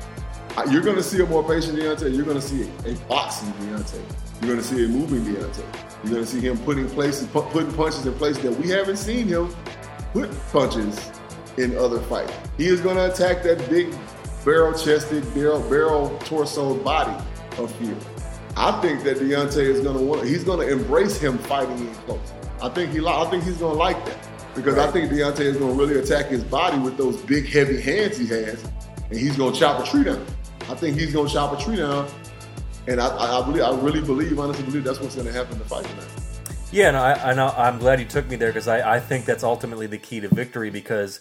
[0.70, 2.14] you're going to see a more patient Deontay.
[2.14, 4.02] You're going to see a boxing Deontay.
[4.40, 5.64] You're going to see a moving Deontay.
[6.04, 8.98] You're going to see him putting places, pu- putting punches in places that we haven't
[8.98, 9.54] seen him
[10.12, 11.10] put punches
[11.56, 12.32] in other fights.
[12.56, 13.92] He is going to attack that big
[14.44, 17.14] barrel-chested, barrel, barrel torso body
[17.58, 17.96] of Fury.
[18.56, 20.24] I think that Deontay is going to want.
[20.24, 22.32] He's going to embrace him fighting in close.
[22.62, 23.04] I think he.
[23.04, 24.16] I think he's going to like that
[24.54, 27.80] because I think Deontay is going to really attack his body with those big, heavy
[27.80, 28.62] hands he has,
[29.10, 30.24] and he's going to chop a tree down.
[30.68, 32.08] I think he's going to chop a tree down,
[32.86, 35.52] and I, I, I believe, I really believe, honestly believe that's what's going to happen
[35.54, 36.08] in the fight tonight.
[36.72, 39.26] Yeah, no, I, I know, I'm glad you took me there because I, I think
[39.26, 40.70] that's ultimately the key to victory.
[40.70, 41.20] Because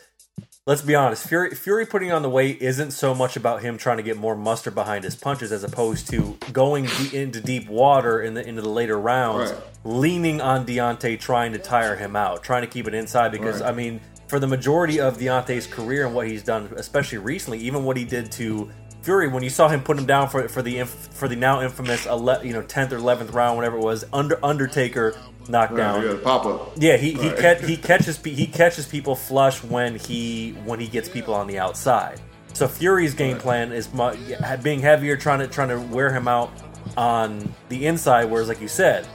[0.66, 3.98] let's be honest, Fury Fury putting on the weight isn't so much about him trying
[3.98, 8.20] to get more muster behind his punches as opposed to going de- into deep water
[8.22, 9.62] in the into the later rounds, Right.
[9.84, 13.32] leaning on Deontay, trying to tire him out, trying to keep it inside.
[13.32, 13.70] Because Right.
[13.70, 17.84] I mean, for the majority of Deontay's career and what he's done, especially recently, even
[17.84, 18.72] what he did to
[19.04, 21.62] Fury, when you saw him put him down for for the inf- for the now
[21.62, 25.16] infamous ele- you know tenth or eleventh round, whatever it was, under Undertaker
[25.50, 26.04] knockdown.
[26.06, 26.72] Yeah, pop up.
[26.78, 27.38] Yeah, he he, Right.
[27.38, 31.48] catch, he catches pe- he catches people flush when he when he gets people on
[31.48, 32.20] the outside.
[32.54, 34.14] So Fury's game plan is mu-
[34.62, 36.50] being heavier, trying to trying to wear him out
[36.96, 38.26] on the inside.
[38.26, 39.08] Whereas, like you said,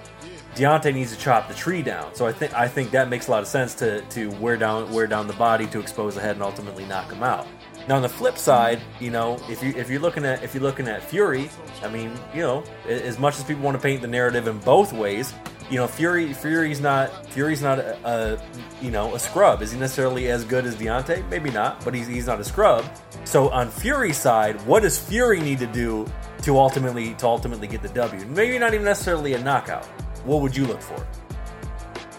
[0.56, 2.14] Deontay needs to chop the tree down.
[2.14, 4.92] So I think I think that makes a lot of sense to to wear down
[4.92, 7.46] wear down the body to expose the head and ultimately knock him out.
[7.88, 10.62] Now on the flip side, you know, if you if you're looking at if you're
[10.62, 11.48] looking at Fury,
[11.82, 14.92] I mean, you know, as much as people want to paint the narrative in both
[14.92, 15.32] ways,
[15.70, 19.62] you know, Fury Fury's not Fury's not a, a you know a scrub.
[19.62, 21.28] Is he necessarily as good as Deontay?
[21.30, 22.84] Maybe not, but he's he's not a scrub.
[23.24, 26.06] So on Fury's side, what does Fury need to do
[26.42, 28.26] to ultimately to ultimately get the W?
[28.26, 29.86] Maybe not even necessarily a knockout.
[30.26, 31.06] What would you look for?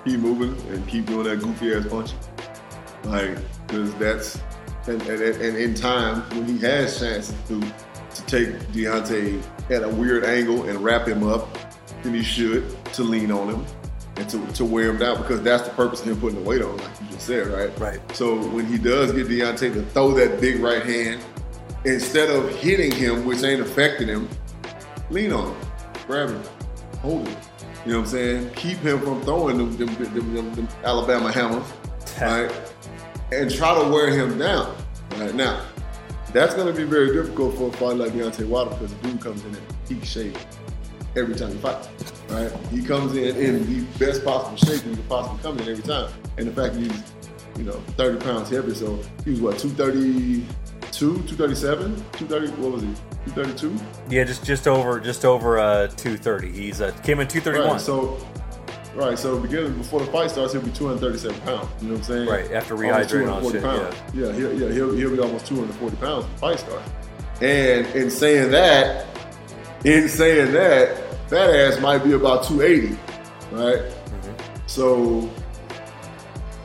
[0.05, 2.13] keep moving and keep doing that goofy ass punch.
[3.05, 4.41] Like, because that's
[4.87, 7.61] and, and, and in time when he has chances to
[8.15, 11.57] to take Deontay at a weird angle and wrap him up,
[12.03, 13.65] then he should to lean on him
[14.17, 16.61] and to, to wear him down because that's the purpose of him putting the weight
[16.61, 17.77] on, like you just said, right?
[17.79, 18.15] Right.
[18.15, 21.21] So when he does get Deontay to throw that big right hand,
[21.85, 24.27] instead of hitting him, which ain't affecting him,
[25.09, 25.61] lean on him,
[26.07, 26.43] grab him,
[27.01, 27.37] hold him.
[27.85, 28.49] You know what I'm saying?
[28.55, 31.71] Keep him from throwing them, them, them, them, them Alabama hammers,
[32.21, 32.51] right?
[33.31, 34.75] And try to wear him down.
[35.17, 35.65] Right now,
[36.33, 39.21] that's going to be very difficult for a fighter like Deontay Wilder because the dude
[39.21, 40.37] comes in in peak shape
[41.15, 41.89] every time he fights.
[42.29, 42.51] Right?
[42.71, 46.11] He comes in in the best possible shape he could possibly come in every time.
[46.37, 47.03] And the fact that he's,
[47.57, 50.45] you know, 30 pounds heavy, so he was what, 232,
[50.91, 52.93] 237, 230, what was he?
[53.33, 53.75] 232?
[54.09, 56.51] Yeah, just just over just over uh, two thirty.
[56.51, 57.71] He's uh, came in two thirty one.
[57.71, 58.17] Right, so
[58.99, 61.69] right, so beginning before the fight starts, he'll be 237 pounds.
[61.81, 62.29] You know what I'm saying?
[62.29, 63.95] Right, after rehydrating all 240 shit, Pounds.
[64.13, 66.89] Yeah, he'll, yeah, he'll, he'll be almost 240 pounds when the fight starts.
[67.41, 69.07] And in saying that,
[69.85, 72.95] in saying that, that ass might be about 280,
[73.51, 73.79] right?
[73.79, 74.67] Mm-hmm.
[74.67, 75.29] So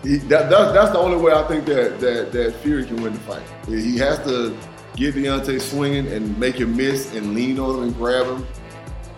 [0.02, 3.12] he, that, that, that's the only way I think that, that that Fury can win
[3.12, 3.42] the fight.
[3.66, 4.56] He has to
[4.96, 8.46] get Deontay swinging and make him miss and lean on him and grab him,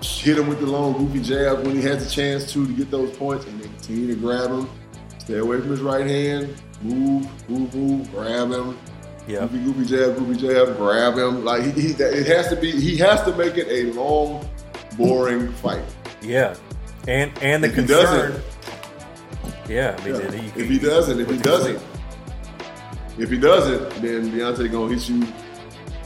[0.02, 2.90] hit him with the long goofy jabs when he has a chance to to get
[2.90, 4.68] those points, and then continue to grab him.
[5.18, 6.54] Stay away from his right hand.
[6.82, 8.10] Move, move, move.
[8.12, 8.78] Grab him.
[9.26, 9.40] Yeah.
[9.40, 10.76] Goofy, goofy jab, goofy jab.
[10.76, 11.44] Grab him.
[11.44, 12.70] Like he, he, it has to be.
[12.70, 14.48] He has to make it a long,
[14.96, 15.82] boring fight.
[16.22, 16.54] Yeah,
[17.08, 18.32] and and the If he concern.
[18.32, 18.44] doesn't-
[19.68, 20.32] yeah, I mean, Yeah.
[20.32, 21.80] you- If he doesn't, if he doesn't,
[23.18, 25.26] if he doesn't, then Deontay gonna hit you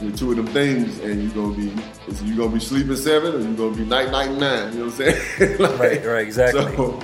[0.01, 1.73] with two of them things, and you gonna be
[2.09, 4.73] is you gonna be sleeping seven, or you gonna be night night nine.
[4.73, 5.59] You know what I'm saying?
[5.61, 6.75] Like, Right, right, exactly.
[6.77, 7.01] So,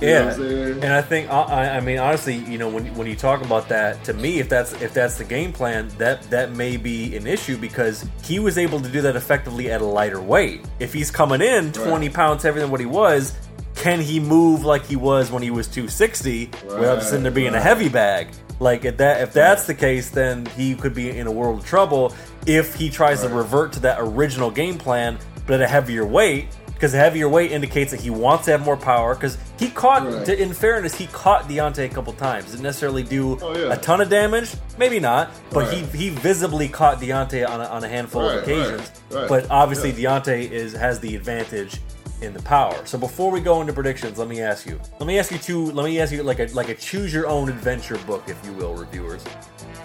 [0.00, 0.72] Yeah, what I'm saying?
[0.84, 4.02] and I think I- I, mean honestly, you know, when when you talk about that,
[4.04, 7.56] to me, if that's if that's the game plan, that that may be an issue
[7.58, 10.64] because he was able to do that effectively at a lighter weight.
[10.78, 13.34] If he's coming in twenty pounds heavier than what he was,
[13.74, 17.32] can he move like he was when he was two sixty without Right, sitting there
[17.32, 18.28] being a heavy bag?
[18.60, 21.64] Like if that if that's the case, then he could be in a world of
[21.66, 22.14] trouble
[22.46, 26.46] if he tries to revert to that original game plan, but at a heavier weight.
[26.74, 29.14] Because the heavier weight indicates that he wants to have more power.
[29.14, 30.24] Because he caught, Right.
[30.24, 32.52] to, in fairness, he caught Deontay a couple times.
[32.52, 33.74] Didn't necessarily do Oh, yeah.
[33.74, 35.74] a ton of damage, maybe not, but Right.
[35.92, 38.90] he he visibly caught Deontay on a, on a handful Right, of occasions.
[39.10, 39.28] right, right.
[39.28, 40.20] But obviously, Yeah.
[40.20, 41.80] Deontay is has the advantage
[42.22, 42.74] in the power.
[42.86, 44.80] So before we go into predictions, let me ask you.
[44.98, 45.66] Let me ask you two.
[45.72, 48.52] Let me ask you like a like a choose your own adventure book, if you
[48.52, 49.24] will, reviewers.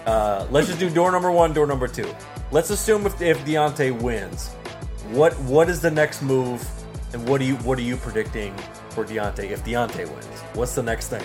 [0.06, 2.12] Uh, let's just do door number one, door number two.
[2.50, 4.48] Let's assume if if Deontay wins,
[5.10, 6.66] what what is the next move,
[7.12, 8.54] and what do you what are you predicting
[8.90, 10.40] for Deontay if Deontay wins?
[10.54, 11.24] What's the next thing?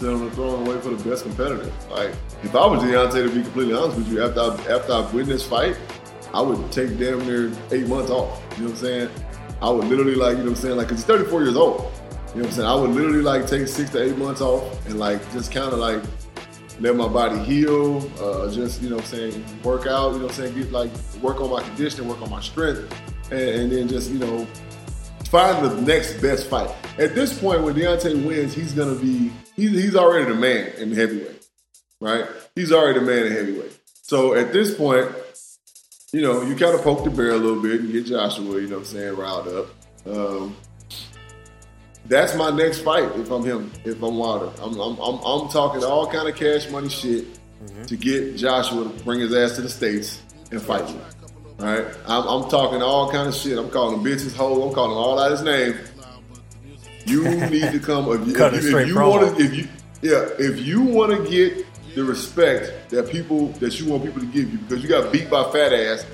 [0.00, 1.70] the throne and wait for the best competitor.
[1.90, 5.10] Like if I was Deontay, to be completely honest with you, after I, after I
[5.12, 5.76] win this fight,
[6.32, 8.42] I would take damn near eight months off.
[8.56, 9.10] You know what I'm saying?
[9.60, 10.76] I would literally like, you know what I'm saying?
[10.76, 11.80] Like, cause he's 34 years old.
[11.80, 12.68] You know what I'm saying?
[12.68, 15.78] I would literally like take six to eight months off and like just kind of
[15.78, 16.02] like
[16.80, 17.98] let my body heal.
[18.20, 20.12] Uh, just you know what I'm saying, work out.
[20.12, 20.54] You know what I'm saying?
[20.54, 22.80] Get like work on my conditioning, work on my strength,
[23.30, 24.46] and, and then just you know
[25.24, 26.70] find the next best fight.
[26.98, 30.92] At this point, when Deontay wins, he's gonna be he's, he's already the man in
[30.92, 31.46] heavyweight,
[32.00, 32.26] right?
[32.54, 33.78] He's already the man in heavyweight.
[34.02, 35.10] So at this point,
[36.12, 38.66] you know, you kind of poke the bear a little bit and get Joshua, you
[38.66, 39.66] know what I'm saying, riled up.
[40.06, 40.56] Um,
[42.06, 44.50] that's my next fight if I'm him, if I'm Wilder.
[44.60, 47.26] I'm, I'm, I'm, I'm talking all kind of cash money shit
[47.86, 51.00] to get Joshua to bring his ass to the States and fight me.
[51.58, 51.84] Right?
[52.06, 53.58] I'm, I'm talking all kind of shit.
[53.58, 54.66] I'm calling bitches hoes.
[54.66, 55.76] I'm calling all out his name.
[57.04, 58.10] You need to come.
[58.10, 59.68] If you, if you, if you want to, if you,
[60.02, 64.26] yeah, if you want to get the respect that people that you want people to
[64.26, 66.06] give you, because you got beat by fat ass,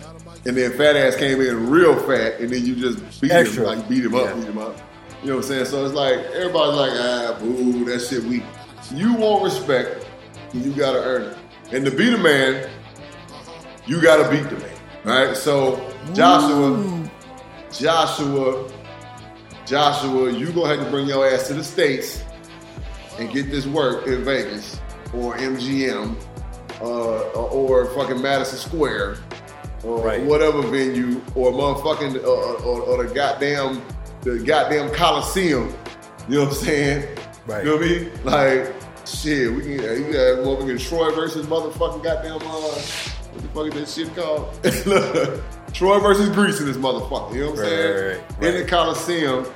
[0.46, 3.62] and then fat ass came in real fat, and then you just beat Extra.
[3.70, 4.34] him, like beat him up, Yeah.
[4.34, 4.78] beat him up.
[5.22, 5.64] You know what I'm saying?
[5.66, 8.42] So it's like everybody's like, ah, boo, that shit weak.
[8.94, 10.06] You want respect,
[10.52, 11.36] you gotta earn it.
[11.72, 12.68] And to beat a man,
[13.86, 14.70] you gotta beat the man.
[15.04, 15.36] Right?
[15.36, 15.80] So
[16.14, 17.08] Joshua,
[17.72, 18.70] Joshua,
[19.66, 22.22] Joshua, you gonna have to bring your ass to the States
[23.18, 24.78] and get this work in Vegas
[25.16, 26.14] or MGM
[26.80, 26.84] uh,
[27.32, 29.16] or fucking Madison Square
[29.84, 30.22] or Right.
[30.22, 32.28] whatever venue or motherfucking uh,
[32.64, 33.82] or, or the goddamn
[34.22, 35.72] the goddamn Coliseum.
[36.28, 37.18] You know what I'm saying?
[37.46, 37.64] Right.
[37.64, 38.10] You know what I mean?
[38.24, 38.74] Like,
[39.06, 43.48] shit, we can, you got what we can Troy versus motherfucking goddamn, uh, what the
[43.48, 44.48] fuck is that shit called?
[44.86, 47.34] Look, Troy versus Greece in this motherfucker.
[47.34, 47.94] You know what I'm Right, saying?
[48.18, 48.68] right, right, In the.
[48.68, 49.46] Coliseum.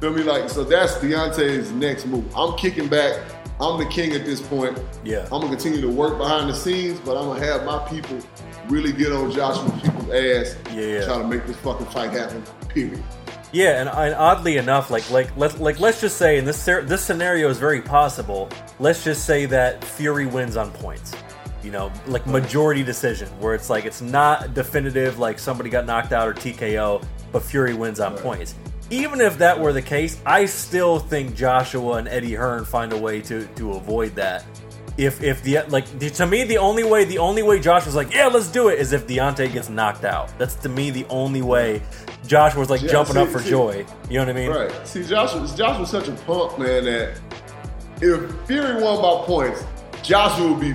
[0.00, 0.22] Feel me?
[0.24, 2.24] Like, so that's Deontay's next move.
[2.36, 3.20] I'm kicking back.
[3.60, 4.78] I'm the king at this point.
[5.04, 5.22] Yeah.
[5.24, 8.18] I'm gonna continue to work behind the scenes, but I'm gonna have my people
[8.68, 10.56] really get on Joshua people's ass.
[10.72, 11.04] Yeah, yeah.
[11.04, 12.42] Try to make this fucking fight happen.
[12.68, 13.02] Period.
[13.50, 17.02] Yeah, and, and oddly enough, like like let like let's just say, and this this
[17.02, 18.48] scenario is very possible.
[18.78, 21.14] Let's just say that Fury wins on points.
[21.62, 26.12] You know, like majority decision, where it's like it's not definitive, like somebody got knocked
[26.12, 28.54] out or TKO, but Fury wins on points.
[28.90, 32.96] Even if that were the case, I still think Joshua and Eddie Hearn find a
[32.98, 34.44] way to to avoid that.
[34.96, 37.94] If if the like the- to me the only way the only way Josh was
[37.94, 40.36] like yeah let's do it is if Deontay gets knocked out.
[40.38, 41.82] That's to me the only way.
[42.26, 43.86] Josh was like Yeah, jumping see- up for see- joy.
[44.10, 44.50] You know what I mean?
[44.50, 44.86] Right.
[44.88, 47.18] See, Josh was Josh was such a punk, man, that
[48.00, 49.64] if Fury won by points,
[50.02, 50.74] Joshua would be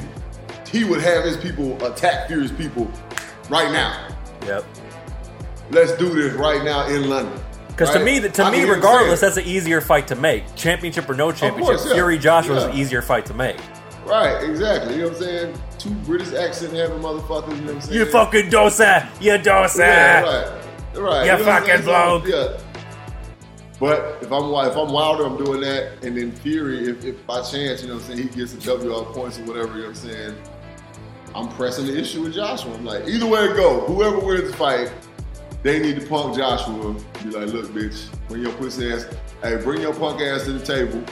[0.71, 2.89] he would have his people attack Fury's people
[3.49, 4.07] right now.
[4.45, 4.63] Yep.
[5.71, 7.39] Let's do this right now in London.
[7.73, 8.21] Because to Right?
[8.23, 10.43] me, to I me, can hear him regardless, that's an easier fight to make.
[10.55, 11.93] Championship or no championship, course, yeah.
[11.93, 13.57] Fury Joshua was an easier fight to make.
[14.05, 14.93] right, exactly.
[14.95, 15.61] You know what I'm saying?
[15.79, 17.49] Two British accent having motherfuckers.
[17.55, 17.99] You know what I'm saying?
[17.99, 19.79] You fucking dosa, you dosa.
[19.79, 21.25] Yeah, right, right.
[21.25, 22.27] You know fucking bloke.
[22.27, 22.59] Yeah.
[23.79, 27.41] But if I'm if I'm Wilder, I'm doing that, and then Fury, if, if by
[27.41, 29.81] chance, you know what I'm saying, he gets a W off points or whatever, you
[29.81, 30.35] know what I'm saying,
[31.35, 32.73] I'm pressing the issue with Joshua.
[32.73, 34.91] I'm like, either way it go, whoever wins the fight,
[35.63, 36.93] they need to punk Joshua.
[37.23, 39.05] Be like, look, bitch, bring your pussy ass,
[39.41, 41.03] hey, bring your punk ass to the table.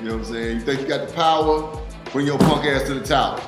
[0.00, 0.56] You know what I'm saying?
[0.58, 1.78] You think you got the power?
[2.12, 3.40] Bring your punk ass to the tower,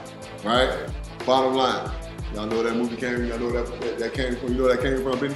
[0.45, 0.89] right?
[1.27, 1.91] Bottom line.
[2.35, 3.25] Y'all know where that movie came.
[3.27, 4.51] Y'all know where that, that, that came from.
[4.51, 5.35] You know where that came from, Benny?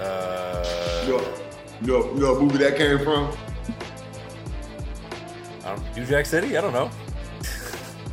[0.00, 1.34] Uh, You know,
[1.80, 3.34] you know, you know what movie that came from?
[5.64, 6.56] I New Jack City?
[6.56, 6.90] I don't know.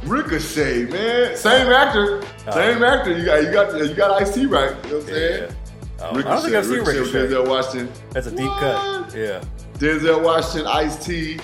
[0.05, 1.37] Ricochet, man.
[1.37, 2.21] Same actor,
[2.51, 3.17] same actor.
[3.17, 4.75] You got, you got, you got Ice T right.
[4.85, 5.13] You know what I'm Yeah.
[5.15, 5.55] saying?
[6.03, 7.27] I don't, I don't think I've seen with Ricochet.
[7.27, 7.89] Denzel Washington.
[8.11, 9.15] That's a deep cut.
[9.15, 9.43] Yeah.
[9.75, 11.39] Denzel Washington, Ice T.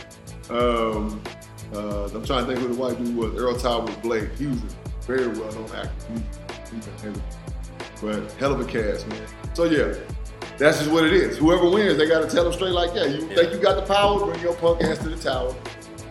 [0.50, 1.22] Um,
[1.74, 3.34] uh, I'm trying to think who the white dude was.
[3.36, 4.30] Earl Thomas Blake.
[4.38, 5.90] He was a very well known actor.
[6.14, 7.14] He, he's a hell
[8.02, 9.22] but hell of a cast, man.
[9.54, 9.94] So yeah,
[10.58, 11.38] that's just what it is.
[11.38, 13.82] Whoever wins, they got to tell them straight like, yeah, you think you got the
[13.94, 14.26] power?
[14.26, 15.54] Bring your punk ass to the tower,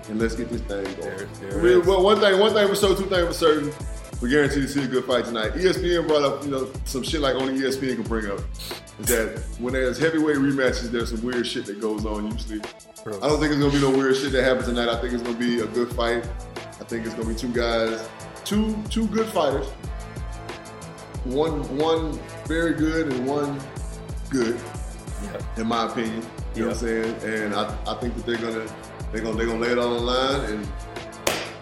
[0.09, 1.01] and let's get this thing going.
[1.01, 3.72] There- there I mean, well, one thing, one thing for sure, two things for certain.
[4.21, 5.53] We guarantee to see a good fight tonight.
[5.53, 8.41] ESPN brought up, you know, some shit like only ESPN can bring up.
[8.99, 12.61] Is that when there's heavyweight rematches, there's some weird shit that goes on usually.
[13.05, 13.16] True.
[13.23, 14.89] I don't think it's gonna be no weird shit that happens tonight.
[14.89, 16.27] I think it's gonna be a good fight.
[16.81, 18.09] I think it's gonna be two guys,
[18.45, 19.69] two two good fighters.
[21.25, 23.61] One one very good and one
[24.31, 24.59] good,
[25.23, 25.41] Yeah.
[25.62, 26.27] in my opinion.
[26.57, 27.14] You know what I'm saying?
[27.23, 28.66] And I, I think that they're gonna
[29.12, 30.69] they're gonna they're gonna lay it all on the line and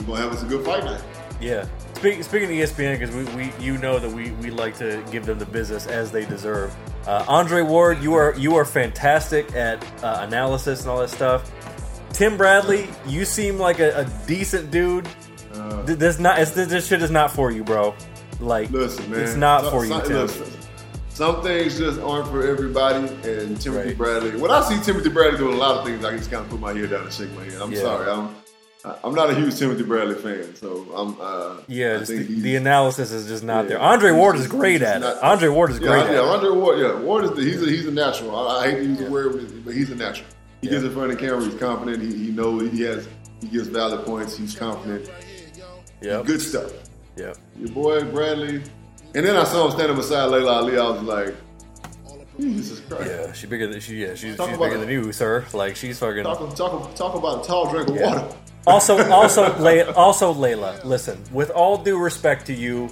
[0.00, 1.02] we're gonna have us a good fight night.
[1.40, 1.66] Yeah.
[1.94, 5.24] Speaking, speaking of ESPN, because we, we you know that we, we like to give
[5.26, 6.74] them the business as they deserve.
[7.06, 11.50] Uh, Andre Ward, you are you are fantastic at uh, analysis and all that stuff.
[12.12, 15.08] Tim Bradley, you seem like a, a decent dude.
[15.86, 17.94] Th- this not it's, this shit is not for you, bro.
[18.40, 19.20] Like, Listen, man.
[19.20, 20.16] it's not some, for you, some, Tim.
[20.18, 20.46] listen,
[21.08, 23.06] some things just aren't for everybody.
[23.28, 23.96] And Timothy Right.
[23.96, 26.50] Bradley, when I see Timothy Bradley doing a lot of things, I just kind of
[26.50, 27.60] put my head down and shake my head.
[27.60, 27.80] I'm Yeah.
[27.80, 28.10] sorry.
[28.10, 28.34] I'm
[29.04, 31.16] I'm not a huge Timothy Bradley fan, so I'm.
[31.20, 33.80] Uh, Yeah, just the, the analysis is just not yeah, there.
[33.80, 35.22] Andre Ward is great at not- it.
[35.22, 36.20] Andre Ward is Yeah, great yeah, at it.
[36.20, 36.78] Andre Ward.
[36.78, 38.36] Yeah, Ward is the, he's a he's a natural.
[38.36, 40.28] I, I hate to use the word, but he's a natural.
[40.60, 41.44] He gets in front of the camera.
[41.44, 42.02] He's confident.
[42.02, 43.08] He, he knows he has.
[43.40, 44.36] He gives valid points.
[44.36, 45.10] He's confident.
[46.00, 46.22] Yeah.
[46.24, 46.72] Good stuff.
[47.16, 47.34] Yeah.
[47.58, 48.62] Your boy Bradley.
[49.14, 50.78] And then I saw him standing beside Laila Ali.
[50.78, 51.34] I was like,
[52.38, 53.10] Jesus Christ.
[53.10, 53.96] Yeah, she's bigger than she.
[54.02, 55.44] Yeah, she's, she's bigger than you, sir.
[55.54, 56.24] Like she's fucking.
[56.24, 58.06] Talk, talk, talk about a tall drink of Yeah.
[58.14, 58.36] water.
[58.66, 60.80] Also, also, Lay, also, Laila.
[60.84, 62.88] Listen, with all due respect to you,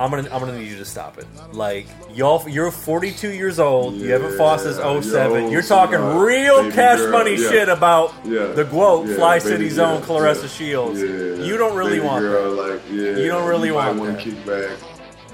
[0.00, 1.26] I'm gonna, I'm gonna need you to stop it.
[1.52, 3.94] Like y'all, you're 42 years old.
[3.94, 5.42] you haven't fought since 07.
[5.44, 7.48] yo, You're talking sweetheart, real cash girl, money yeah.
[7.50, 8.46] shit about Yeah.
[8.46, 8.64] the
[9.08, 10.48] Yeah, Fly baby, City Zone, yeah, Claressa yeah.
[10.48, 11.00] Shields.
[11.02, 12.72] Yeah, You don't really baby want girl, that.
[12.74, 14.22] Like, yeah, You don't really you want might wanna that.
[14.22, 14.70] kick back.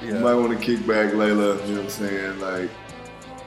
[0.03, 0.09] Yeah.
[0.15, 1.57] You might want to kick back, Laila.
[1.67, 2.41] You know what I'm saying?
[2.41, 2.71] Like,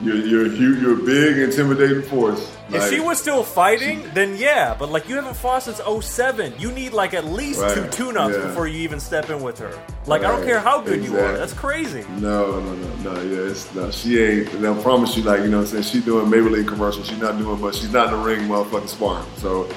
[0.01, 2.53] you're you're a huge, you're a big, intimidating force.
[2.69, 4.75] If she was still fighting, then yeah.
[4.77, 6.53] But like you haven't fought since 07.
[6.59, 7.73] You need like at least Right.
[7.73, 8.47] two tune-ups Yeah.
[8.47, 9.71] before you even step in with her.
[10.05, 11.37] Like I don't care how good you are.
[11.37, 12.03] That's crazy.
[12.19, 13.21] No, no, no, no.
[13.21, 13.89] Yeah, it's no.
[13.89, 14.53] She ain't.
[14.53, 17.07] And I promise you, like you know, what I'm saying she's doing Maybelline commercials.
[17.07, 17.77] She's not doing much.
[17.77, 19.25] She's not in the ring, motherfucking sparring.
[19.37, 19.67] So,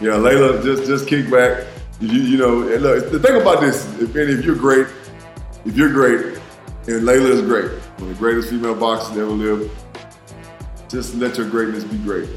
[0.00, 1.64] yeah, Laila, just just kick back.
[2.00, 3.10] You, you know, and look.
[3.10, 4.86] The thing about this, if any, if you're great,
[5.64, 6.38] if you're great,
[6.88, 9.70] and Laila is great, one of the greatest female boxers ever live.
[10.88, 12.28] just let your greatness be great,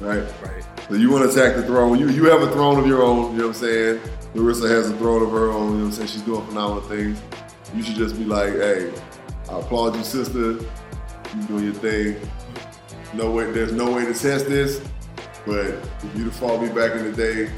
[0.00, 0.24] right?
[0.42, 0.64] Right.
[0.88, 1.98] So you want to attack the throne.
[1.98, 3.32] You you have a throne of your own.
[3.32, 4.00] You know what I'm saying?
[4.34, 5.72] Larissa has a throne of her own.
[5.72, 6.08] You know what I'm saying?
[6.08, 7.20] She's doing phenomenal things.
[7.74, 8.92] You should just be like, hey,
[9.50, 10.52] I applaud you, sister.
[10.52, 12.16] You doing your thing.
[13.14, 13.50] No way.
[13.50, 14.82] There's no way to test this.
[15.46, 17.50] But if you'd have fought me back in the day,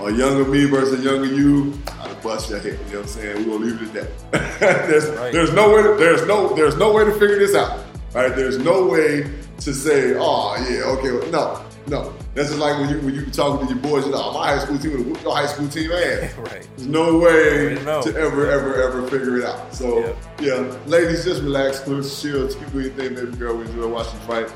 [0.00, 2.78] or younger me versus a younger you, I'd bust your head.
[2.86, 3.36] You know what I'm saying?
[3.48, 4.60] We're gonna leave it at that.
[4.88, 5.32] there's, Right.
[5.32, 5.82] there's no way.
[5.82, 6.54] To, there's no.
[6.54, 7.84] There's no way to figure this out.
[8.14, 8.34] Right?
[8.34, 9.30] There's no way
[9.60, 11.12] to say, oh yeah, okay.
[11.12, 11.64] well, No,
[12.02, 12.14] no.
[12.34, 14.04] That's just like when you when you talking to your boys.
[14.06, 16.32] You know, "Oh, my high school team would your high school team ass.
[16.38, 16.68] Right.
[16.76, 19.74] There's no way to ever, ever, ever figure it out.
[19.74, 20.16] So, Yep.
[20.40, 23.56] yeah, ladies, just relax, close, chill, keep doing your thing, baby girl.
[23.56, 24.52] We enjoy watching you fight.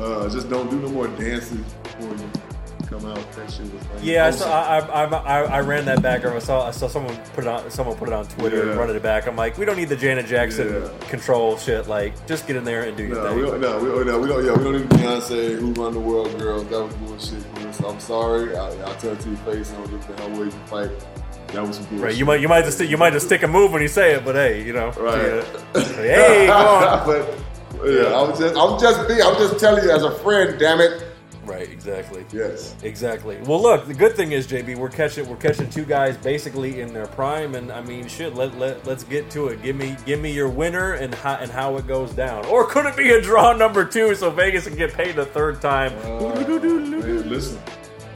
[0.00, 1.60] Uh, just don't do no more dances
[2.90, 3.32] come out.
[3.32, 6.24] That shit was like, Yeah, I, saw, I, I, I, I ran that back.
[6.24, 8.72] I saw I saw someone put it on someone put it on Twitter Yeah.
[8.74, 9.26] running it back.
[9.26, 11.08] I'm like, we don't need the Janet Jackson Yeah.
[11.08, 11.86] control shit.
[11.88, 13.36] Like, just get in there and do your No, thing.
[13.36, 13.60] we don't.
[13.60, 14.06] No, we don't.
[14.06, 14.44] No, we don't.
[14.44, 15.58] Yeah, we don't need Beyonce.
[15.58, 16.64] Who run the world, girls?
[16.68, 17.44] That was bullshit.
[17.86, 18.56] I'm sorry.
[18.56, 19.72] I, I'll tell it to your face.
[19.72, 20.90] I don't give a hell way you fight.
[21.48, 22.04] That was some bullshit.
[22.04, 24.14] Right, you might you might just you might just stick a move when you say
[24.14, 25.42] it, but hey, you know, Right.
[25.74, 25.82] yeah.
[25.94, 27.06] hey, come on.
[27.06, 27.38] but
[27.86, 28.56] yeah, I was just.
[28.56, 29.22] I'm just being.
[29.22, 30.58] I'm just telling you as a friend.
[30.58, 31.06] Damn it.
[31.50, 32.24] Right, exactly.
[32.32, 32.76] Yes.
[32.84, 33.38] Exactly.
[33.42, 36.92] Well, look, the good thing is, JB, we're catching we're catching two guys basically in
[36.92, 38.36] their prime, and I mean, shit.
[38.36, 39.60] Let let let's get to it.
[39.60, 42.86] Give me give me your winner and how and how it goes down, or could
[42.86, 45.92] it be a draw number two so Vegas can get paid the third time?
[45.94, 47.58] Man, listen.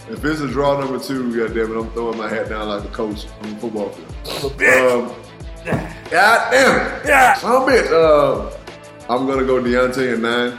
[0.08, 2.88] If it's a draw number two, goddamn it, I'm throwing my hat down like a
[2.88, 4.52] coach on the football field.
[4.62, 5.14] Um,
[5.64, 7.06] God damn it.
[7.06, 7.38] Yeah.
[7.38, 7.90] A bitch.
[7.90, 8.56] Uh,
[9.10, 10.58] I'm gonna go Deontay and nine.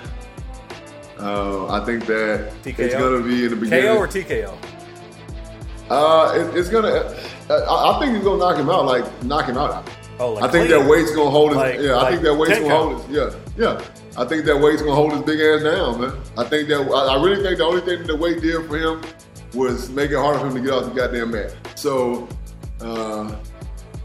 [1.20, 2.80] Uh, I think that TKO?
[2.80, 3.86] it's gonna be in the beginning.
[3.86, 4.58] KO or TKO?
[5.90, 7.16] Uh, it, it's gonna.
[7.50, 8.86] Uh, I, think he's gonna knock him out.
[8.86, 9.88] Like knock him out.
[10.20, 10.82] Oh, like I think clean?
[10.82, 11.58] that weight's gonna hold his.
[11.58, 12.92] Like- yeah, I like think that weight's 10 gonna count.
[12.94, 13.16] hold his.
[13.58, 13.86] Yeah, yeah.
[14.18, 16.14] I think that weight's gonna hold his big ass down, man.
[16.38, 16.82] I think that.
[16.82, 19.02] I, I really think the only thing that the weight did for him
[19.54, 21.56] was make it harder for him to get off the goddamn mat.
[21.76, 22.28] So,
[22.82, 23.34] uh,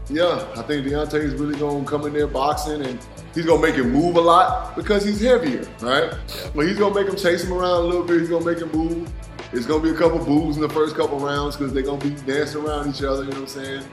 [0.09, 2.99] yeah, I think Deontay is really gonna come in there boxing and.
[3.33, 6.13] He's gonna make him move a lot because he's heavier, right?
[6.53, 8.19] But he's gonna make him chase him around a little bit.
[8.19, 9.09] He's gonna make him move.
[9.53, 12.11] It's gonna be a couple boos in the first couple rounds because they're gonna be
[12.11, 13.23] dancing around each other.
[13.23, 13.83] You know what I'm saying?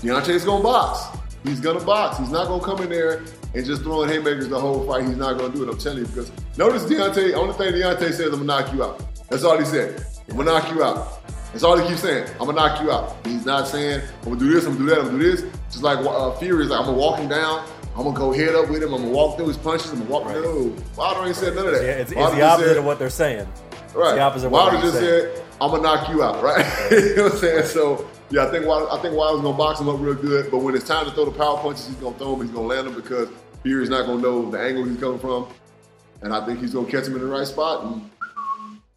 [0.00, 1.18] Deontay's gonna box.
[1.44, 2.18] He's gonna box.
[2.18, 3.22] He's not gonna come in there
[3.54, 5.04] and just throwing haymakers the whole fight.
[5.06, 5.70] He's not gonna do it.
[5.70, 7.34] I'm telling you because notice Deontay.
[7.34, 10.04] Only thing Deontay says, "I'm gonna knock you out." That's all he said.
[10.28, 11.22] I'm gonna knock you out.
[11.52, 12.28] That's all he keeps saying.
[12.40, 13.16] I'm gonna knock you out.
[13.24, 14.66] He's not saying I'm gonna do this.
[14.66, 14.98] I'm gonna do that.
[15.00, 15.44] I'm gonna do this.
[15.70, 17.64] Just like uh, Fury is like, I'm gonna walk him down.
[17.96, 18.92] I'm gonna go head up with him.
[18.92, 19.92] I'm gonna walk through his punches.
[19.92, 20.24] I'm gonna walk.
[20.26, 20.36] Right.
[20.36, 21.82] No, Wilder ain't said none of that.
[21.82, 23.46] Yeah, it's, it's the opposite said- of what they're saying.
[23.94, 24.08] Right.
[24.08, 25.34] It's the opposite of what Wilder just saying.
[25.36, 26.66] said, "I'm gonna knock you out." Right.
[26.90, 27.66] you know what I'm saying?
[27.66, 30.50] So yeah, I think Wilder, I think Wilder's gonna box him up real good.
[30.50, 32.42] But when it's time to throw the power punches, he's gonna throw them.
[32.46, 33.28] He's gonna land them because
[33.62, 35.46] Fury's not gonna know the angle he's coming from,
[36.22, 37.84] and I think he's gonna catch him in the right spot.
[37.84, 38.10] And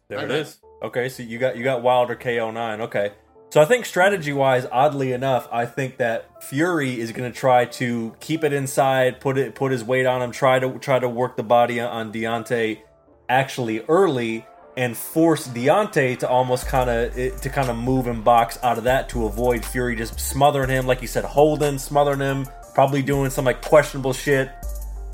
[0.08, 0.58] There it is.
[0.82, 2.80] Okay, so you got you got Wilder KO nine.
[2.80, 3.12] Okay,
[3.50, 7.64] so I think strategy wise, oddly enough, I think that Fury is going to try
[7.64, 11.08] to keep it inside, put it put his weight on him, try to try to
[11.08, 12.80] work the body on Deontay
[13.28, 14.46] actually early
[14.76, 18.76] and force Deontay to almost kind of eh, to kind of move and box out
[18.76, 23.02] of that to avoid Fury just smothering him, like you said, holding, smothering him, probably
[23.02, 24.50] doing some like questionable shit.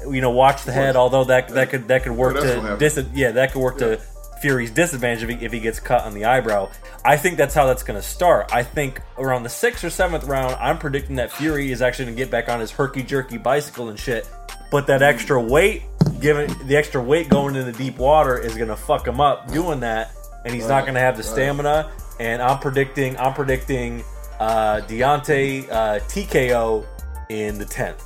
[0.07, 0.97] You know, watch the head.
[0.97, 4.01] Although that that could that could work to dis- yeah, that could work to
[4.45, 6.70] Fury's disadvantage if he, if he gets cut on the eyebrow.
[7.03, 8.53] I think that's how that's going to start.
[8.53, 12.16] I think around the sixth or seventh round, I'm predicting that Fury is actually going
[12.16, 14.28] to get back on his herky jerky bicycle and shit.
[14.70, 15.84] But that extra weight,
[16.20, 19.51] given the extra weight going into the deep water, is going to fuck him up
[19.51, 20.12] doing that,
[20.45, 21.32] and he's not going to have the right.
[21.32, 21.90] stamina.
[22.20, 24.05] And I'm predicting, I'm predicting
[24.40, 26.86] uh, Deontay uh, TKO
[27.30, 28.05] in the tenth.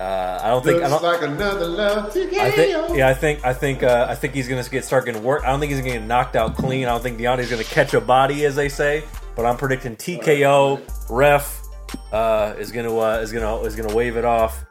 [0.00, 2.38] Uh, I don't think I don't, like another love TKO.
[2.38, 5.22] I think, yeah, I think, I think, uh, I think he's gonna get start getting
[5.22, 5.44] work.
[5.44, 6.86] I don't think he's gonna get knocked out clean.
[6.86, 9.04] I don't think Deontay's gonna catch a body, as they say.
[9.36, 10.80] But I'm predicting TKO.
[11.10, 11.62] Ref
[12.12, 14.64] uh, is gonna uh, is gonna is gonna wave it off,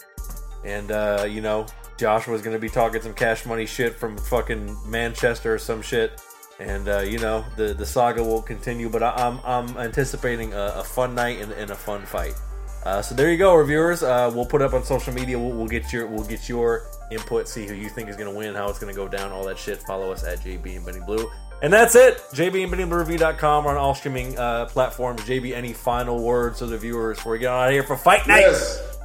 [0.65, 1.65] and uh, you know
[1.97, 6.21] Joshua's gonna be talking some cash money shit from fucking Manchester or some shit,
[6.59, 8.89] and uh, you know the the saga will continue.
[8.89, 12.35] But I, I'm I'm anticipating a, a fun night and, and a fun fight.
[12.85, 14.03] Uh, so there you go, reviewers.
[14.03, 15.39] Uh, we'll put up on social media.
[15.39, 17.47] We'll, we'll get your we'll get your input.
[17.47, 19.45] See who you think is going to win, how it's going to go down, all
[19.45, 19.81] that shit.
[19.83, 21.29] Follow us at JB and Benny Blue.
[21.61, 22.17] And that's it.
[22.33, 23.67] JB and Benny Blue Review.com.
[23.67, 25.21] On all streaming uh, platforms.
[25.21, 28.27] JB, any final words to the viewers before we get out of here for Fight
[28.27, 28.41] Night?
[28.41, 28.97] Yes.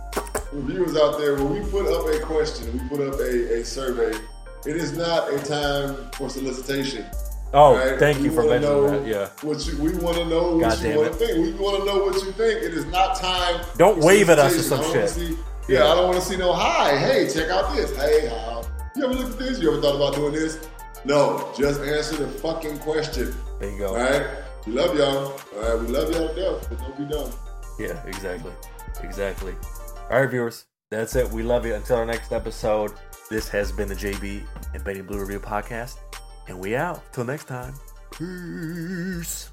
[0.53, 4.19] Viewers out there, when we put up a question, we put up a, a survey,
[4.67, 7.05] it is not a time for solicitation.
[7.55, 7.99] Oh, right?
[7.99, 9.07] thank We you for mentioning know that.
[9.07, 9.29] Yeah.
[9.41, 11.39] What you, we want to know what God you want to think.
[11.39, 12.63] We want to know what you think.
[12.63, 13.65] It is not time.
[13.77, 15.11] Don't wave at us or some I don't wanna shit.
[15.17, 15.39] See,
[15.69, 16.97] yeah, I don't want to see no hi.
[16.99, 17.95] Hey, check out this.
[17.97, 18.65] Hey, how
[18.97, 19.59] You ever look at this?
[19.61, 20.59] You ever thought about doing this?
[21.05, 23.35] No, just answer the fucking question.
[23.61, 23.89] There you go.
[23.89, 24.27] All right?
[24.67, 25.33] We love y'all.
[25.57, 27.31] All right, we love y'all to death, but don't be dumb.
[27.79, 28.53] Yeah, exactly.
[29.03, 29.55] Exactly.
[30.11, 30.67] All right, viewers.
[30.91, 31.31] That's it.
[31.31, 31.75] We love you.
[31.75, 32.93] Until our next episode,
[33.31, 34.43] this has been the JB
[34.75, 35.97] and Benny Blue Review Podcast.
[36.49, 37.03] And we out.
[37.13, 37.75] Till next time.
[38.11, 39.51] Peace.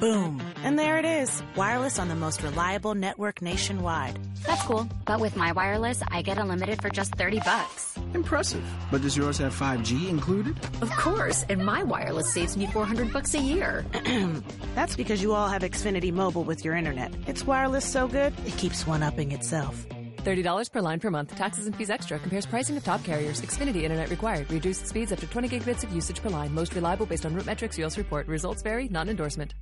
[0.00, 0.40] Boom.
[0.64, 1.42] And there it is.
[1.56, 4.18] Wireless on the most reliable network nationwide.
[4.46, 4.88] That's cool.
[5.04, 7.98] But with my wireless, I get unlimited for just 30 bucks.
[8.14, 8.64] Impressive.
[8.90, 10.58] But does yours have 5G included?
[10.80, 11.44] Of course.
[11.48, 13.84] And my wireless saves me 400 bucks a year.
[14.74, 17.12] That's because you all have Xfinity Mobile with your internet.
[17.26, 19.86] It's wireless so good, it keeps one upping itself.
[20.20, 21.34] $30 per line per month.
[21.34, 22.18] Taxes and fees extra.
[22.18, 23.40] Compares pricing of top carriers.
[23.40, 24.50] Xfinity Internet required.
[24.50, 26.54] Reduced speeds up to 20 gigabits of usage per line.
[26.54, 27.76] Most reliable based on RootMetrics.
[27.84, 28.28] US report.
[28.28, 28.88] Results vary.
[28.88, 29.54] Not an endorsement.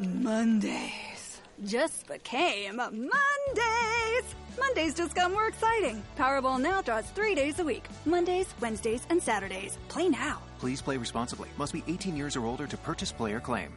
[0.00, 4.34] Mondays just became Mondays.
[4.58, 6.02] Mondays just got more exciting.
[6.16, 9.78] Powerball now draws three days a week Mondays, Wednesdays, and Saturdays.
[9.88, 10.42] Play now.
[10.58, 11.48] Please play responsibly.
[11.56, 13.76] Must be 18 years or older to purchase player claim.